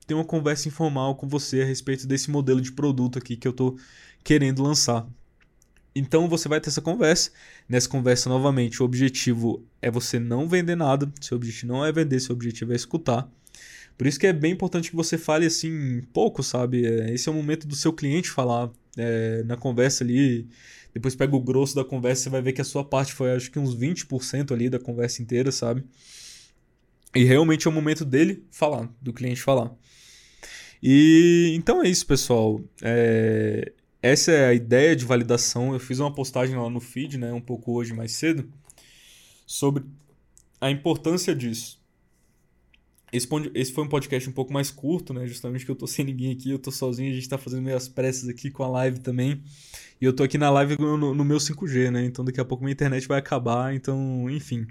ter 0.07 0.15
uma 0.15 0.25
conversa 0.25 0.69
informal 0.69 1.15
com 1.17 1.27
você 1.29 1.63
a 1.63 1.65
respeito 1.65 2.07
desse 2.07 2.31
modelo 2.31 2.61
de 2.61 2.73
produto 2.73 3.19
aqui 3.19 3.37
que 3.37 3.49
eu 3.49 3.53
estou 3.53 3.77
querendo 4.23 4.63
lançar. 4.63 5.07
Então 5.95 6.29
você 6.29 6.47
vai 6.47 6.61
ter 6.61 6.69
essa 6.69 6.83
conversa. 6.83 7.31
Nessa 7.67 7.89
conversa, 7.89 8.29
novamente, 8.29 8.83
o 8.83 8.85
objetivo 8.85 9.65
é 9.81 9.91
você 9.91 10.19
não 10.19 10.47
vender 10.47 10.77
nada. 10.77 11.11
Seu 11.21 11.39
objetivo 11.39 11.73
não 11.73 11.85
é 11.85 11.91
vender, 11.91 12.21
seu 12.21 12.35
objetivo 12.35 12.73
é 12.73 12.77
escutar. 12.77 13.27
Por 13.97 14.07
isso 14.07 14.19
que 14.21 14.27
é 14.27 14.33
bem 14.33 14.53
importante 14.53 14.91
que 14.91 14.97
você 14.97 15.17
fale 15.17 15.47
assim 15.47 16.03
pouco, 16.13 16.43
sabe? 16.43 16.85
É, 16.87 17.15
esse 17.15 17.29
é 17.29 17.33
o 17.33 17.35
momento 17.35 17.67
do 17.67 17.75
seu 17.75 17.93
cliente 17.93 18.31
falar 18.31 18.71
é, 18.97 19.43
na 19.45 19.57
conversa 19.57 20.05
ali. 20.05 20.47
Depois 20.93 21.15
pega 21.15 21.35
o 21.35 21.41
grosso 21.41 21.75
da 21.75 21.85
conversa, 21.85 22.25
você 22.25 22.31
vai 22.31 22.43
ver 22.43 22.53
que 22.53 22.61
a 22.61 22.65
sua 22.65 22.85
parte 22.85 23.13
foi 23.13 23.33
acho 23.33 23.51
que 23.51 23.59
uns 23.59 23.77
20% 23.77 24.53
ali 24.53 24.69
da 24.69 24.79
conversa 24.79 25.23
inteira, 25.23 25.53
sabe? 25.53 25.85
E 27.15 27.25
realmente 27.25 27.67
é 27.67 27.71
o 27.71 27.73
momento 27.73 28.05
dele 28.05 28.45
falar, 28.51 28.91
do 29.01 29.13
cliente 29.13 29.41
falar. 29.41 29.75
E 30.83 31.55
então 31.57 31.83
é 31.83 31.89
isso, 31.89 32.07
pessoal. 32.07 32.61
É, 32.83 33.73
essa 34.03 34.31
é 34.31 34.47
a 34.47 34.55
ideia 34.55 34.95
de 34.95 35.05
validação. 35.05 35.73
Eu 35.73 35.81
fiz 35.81 35.99
uma 35.99 36.15
postagem 36.15 36.57
lá 36.57 36.69
no 36.69 36.81
feed, 36.81 37.19
né, 37.19 37.33
um 37.33 37.41
pouco 37.41 37.73
hoje 37.73 37.95
mais 37.95 38.13
cedo, 38.13 38.49
sobre 39.47 39.85
a 40.61 40.71
importância 40.71 41.35
disso. 41.35 41.81
Esse, 43.13 43.29
esse 43.55 43.73
foi 43.73 43.85
um 43.85 43.89
podcast 43.89 44.29
um 44.29 44.33
pouco 44.33 44.53
mais 44.53 44.71
curto, 44.71 45.15
né? 45.15 45.27
Justamente 45.27 45.65
que 45.65 45.71
eu 45.71 45.77
tô 45.77 45.87
sem 45.87 46.05
ninguém 46.05 46.33
aqui, 46.33 46.51
eu 46.51 46.59
tô 46.59 46.71
sozinho, 46.71 47.11
a 47.11 47.15
gente 47.15 47.29
tá 47.29 47.39
fazendo 47.39 47.63
meio 47.63 47.77
as 47.77 47.89
pressas 47.89 48.29
aqui 48.29 48.51
com 48.51 48.65
a 48.65 48.69
live 48.69 48.99
também. 49.01 49.43
E 50.01 50.05
eu 50.05 50.13
tô 50.13 50.23
aqui 50.23 50.37
na 50.37 50.51
live 50.51 50.77
no, 50.79 51.15
no, 51.15 51.25
meu 51.25 51.39
5G, 51.39 51.91
né? 51.91 52.05
Então 52.05 52.25
daqui 52.25 52.41
a 52.41 52.45
pouco 52.45 52.65
minha 52.65 52.73
internet 52.73 53.07
vai 53.07 53.19
acabar, 53.19 53.75
então, 53.75 54.29
enfim. 54.29 54.67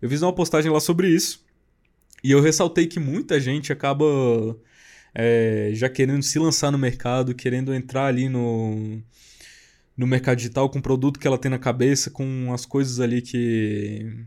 Eu 0.00 0.08
fiz 0.08 0.22
uma 0.22 0.32
postagem 0.32 0.70
lá 0.72 0.80
sobre 0.80 1.08
isso. 1.08 1.44
E 2.22 2.30
eu 2.30 2.40
ressaltei 2.40 2.86
que 2.86 2.98
muita 2.98 3.38
gente 3.38 3.72
acaba 3.72 4.04
é, 5.14 5.70
já 5.74 5.88
querendo 5.88 6.22
se 6.22 6.38
lançar 6.38 6.72
no 6.72 6.78
mercado, 6.78 7.34
querendo 7.34 7.74
entrar 7.74 8.06
ali 8.06 8.28
no, 8.28 9.02
no 9.96 10.06
mercado 10.06 10.38
digital 10.38 10.70
com 10.70 10.78
o 10.78 10.82
produto 10.82 11.20
que 11.20 11.26
ela 11.26 11.38
tem 11.38 11.50
na 11.50 11.58
cabeça, 11.58 12.10
com 12.10 12.52
as 12.52 12.66
coisas 12.66 12.98
ali 13.00 13.22
que 13.22 14.24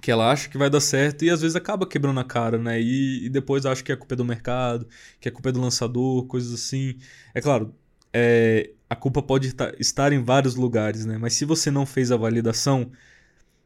que 0.00 0.10
ela 0.10 0.30
acha 0.30 0.48
que 0.48 0.58
vai 0.58 0.70
dar 0.70 0.80
certo 0.80 1.24
e 1.24 1.30
às 1.30 1.40
vezes 1.40 1.56
acaba 1.56 1.86
quebrando 1.86 2.20
a 2.20 2.24
cara, 2.24 2.58
né? 2.58 2.80
E, 2.80 3.26
e 3.26 3.28
depois 3.28 3.66
acha 3.66 3.82
que 3.82 3.92
é 3.92 3.96
culpa 3.96 4.16
do 4.16 4.24
mercado, 4.24 4.86
que 5.20 5.28
é 5.28 5.30
culpa 5.30 5.52
do 5.52 5.60
lançador, 5.60 6.26
coisas 6.26 6.52
assim. 6.52 6.96
É 7.34 7.40
claro, 7.40 7.74
é, 8.12 8.70
a 8.88 8.96
culpa 8.96 9.22
pode 9.22 9.54
estar 9.78 10.12
em 10.12 10.22
vários 10.22 10.54
lugares, 10.54 11.04
né? 11.04 11.18
Mas 11.18 11.34
se 11.34 11.44
você 11.44 11.70
não 11.70 11.84
fez 11.84 12.10
a 12.10 12.16
validação, 12.16 12.90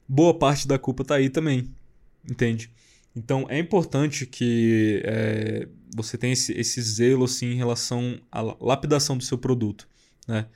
boa 0.09 0.37
parte 0.38 0.66
da 0.66 0.79
culpa 0.79 1.05
tá 1.05 1.16
aí 1.16 1.31
também, 1.31 1.71
entende? 2.29 2.71
Então 3.14 3.47
é 3.49 3.59
importante 3.59 4.27
que 4.27 5.03
é, 5.05 5.68
você 5.95 6.16
tenha 6.16 6.33
esse, 6.33 6.53
esse 6.53 6.81
zelo 6.83 7.25
assim, 7.25 7.53
em 7.53 7.57
relação 7.57 8.21
à 8.31 8.40
lapidação 8.61 9.16
do 9.16 9.25
seu 9.25 9.38
produto, 9.38 9.87
né? 10.27 10.47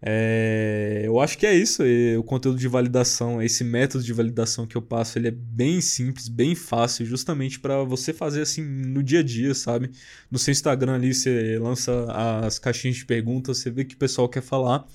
É, 0.00 1.02
eu 1.04 1.18
acho 1.20 1.36
que 1.36 1.46
é 1.46 1.54
isso. 1.54 1.82
O 2.18 2.22
conteúdo 2.22 2.58
de 2.58 2.68
validação, 2.68 3.42
esse 3.42 3.64
método 3.64 4.04
de 4.04 4.12
validação 4.12 4.66
que 4.66 4.76
eu 4.76 4.82
passo, 4.82 5.18
ele 5.18 5.28
é 5.28 5.30
bem 5.32 5.80
simples, 5.80 6.28
bem 6.28 6.54
fácil, 6.54 7.04
justamente 7.04 7.58
para 7.58 7.82
você 7.82 8.12
fazer 8.12 8.42
assim 8.42 8.62
no 8.62 9.02
dia 9.02 9.20
a 9.20 9.22
dia, 9.22 9.54
sabe? 9.54 9.90
No 10.30 10.38
seu 10.38 10.52
Instagram 10.52 10.94
ali 10.94 11.12
você 11.12 11.58
lança 11.58 12.06
as 12.44 12.58
caixinhas 12.58 12.96
de 12.96 13.04
perguntas, 13.04 13.58
você 13.58 13.70
vê 13.70 13.82
o 13.82 13.86
que 13.86 13.94
o 13.94 13.98
pessoal 13.98 14.28
quer 14.28 14.42
falar. 14.42 14.86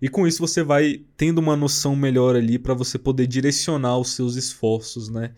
E 0.00 0.08
com 0.08 0.26
isso 0.26 0.38
você 0.38 0.62
vai 0.62 1.00
tendo 1.16 1.38
uma 1.38 1.56
noção 1.56 1.96
melhor 1.96 2.36
ali 2.36 2.58
para 2.58 2.74
você 2.74 2.98
poder 2.98 3.26
direcionar 3.26 3.98
os 3.98 4.12
seus 4.12 4.36
esforços, 4.36 5.08
né? 5.08 5.32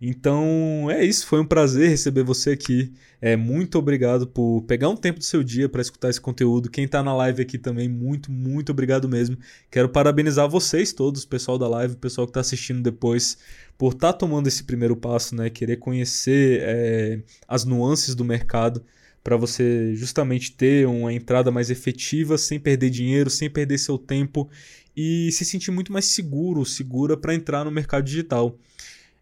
Então 0.00 0.90
é 0.90 1.04
isso, 1.04 1.26
foi 1.26 1.40
um 1.40 1.44
prazer 1.44 1.88
receber 1.88 2.22
você 2.22 2.50
aqui. 2.50 2.92
É, 3.20 3.36
muito 3.36 3.78
obrigado 3.78 4.26
por 4.26 4.62
pegar 4.62 4.88
um 4.88 4.96
tempo 4.96 5.18
do 5.20 5.24
seu 5.24 5.44
dia 5.44 5.68
para 5.68 5.80
escutar 5.80 6.10
esse 6.10 6.20
conteúdo. 6.20 6.70
Quem 6.70 6.84
está 6.84 7.02
na 7.02 7.14
live 7.14 7.42
aqui 7.42 7.56
também, 7.56 7.88
muito, 7.88 8.30
muito 8.32 8.72
obrigado 8.72 9.08
mesmo. 9.08 9.36
Quero 9.70 9.88
parabenizar 9.88 10.48
vocês 10.48 10.92
todos, 10.92 11.24
pessoal 11.24 11.58
da 11.58 11.68
live, 11.68 11.96
pessoal 11.96 12.26
que 12.26 12.30
está 12.30 12.40
assistindo 12.40 12.82
depois, 12.82 13.38
por 13.78 13.92
estar 13.92 14.12
tá 14.12 14.18
tomando 14.18 14.48
esse 14.48 14.64
primeiro 14.64 14.96
passo, 14.96 15.36
né? 15.36 15.48
Querer 15.50 15.76
conhecer 15.76 16.60
é, 16.62 17.22
as 17.46 17.64
nuances 17.64 18.14
do 18.14 18.24
mercado 18.24 18.82
para 19.22 19.36
você 19.36 19.94
justamente 19.94 20.52
ter 20.52 20.86
uma 20.86 21.12
entrada 21.12 21.50
mais 21.50 21.70
efetiva, 21.70 22.36
sem 22.36 22.58
perder 22.58 22.90
dinheiro, 22.90 23.30
sem 23.30 23.48
perder 23.48 23.78
seu 23.78 23.96
tempo 23.96 24.50
e 24.96 25.30
se 25.32 25.44
sentir 25.44 25.70
muito 25.70 25.92
mais 25.92 26.06
seguro, 26.06 26.64
segura 26.64 27.16
para 27.16 27.34
entrar 27.34 27.64
no 27.64 27.70
mercado 27.70 28.04
digital. 28.04 28.58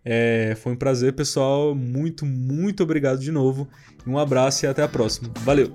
É, 0.05 0.57
foi 0.61 0.73
um 0.73 0.77
prazer, 0.77 1.13
pessoal. 1.13 1.75
Muito, 1.75 2.25
muito 2.25 2.83
obrigado 2.83 3.21
de 3.21 3.31
novo. 3.31 3.69
Um 4.07 4.19
abraço 4.19 4.65
e 4.65 4.69
até 4.69 4.83
a 4.83 4.89
próxima. 4.89 5.31
Valeu! 5.45 5.75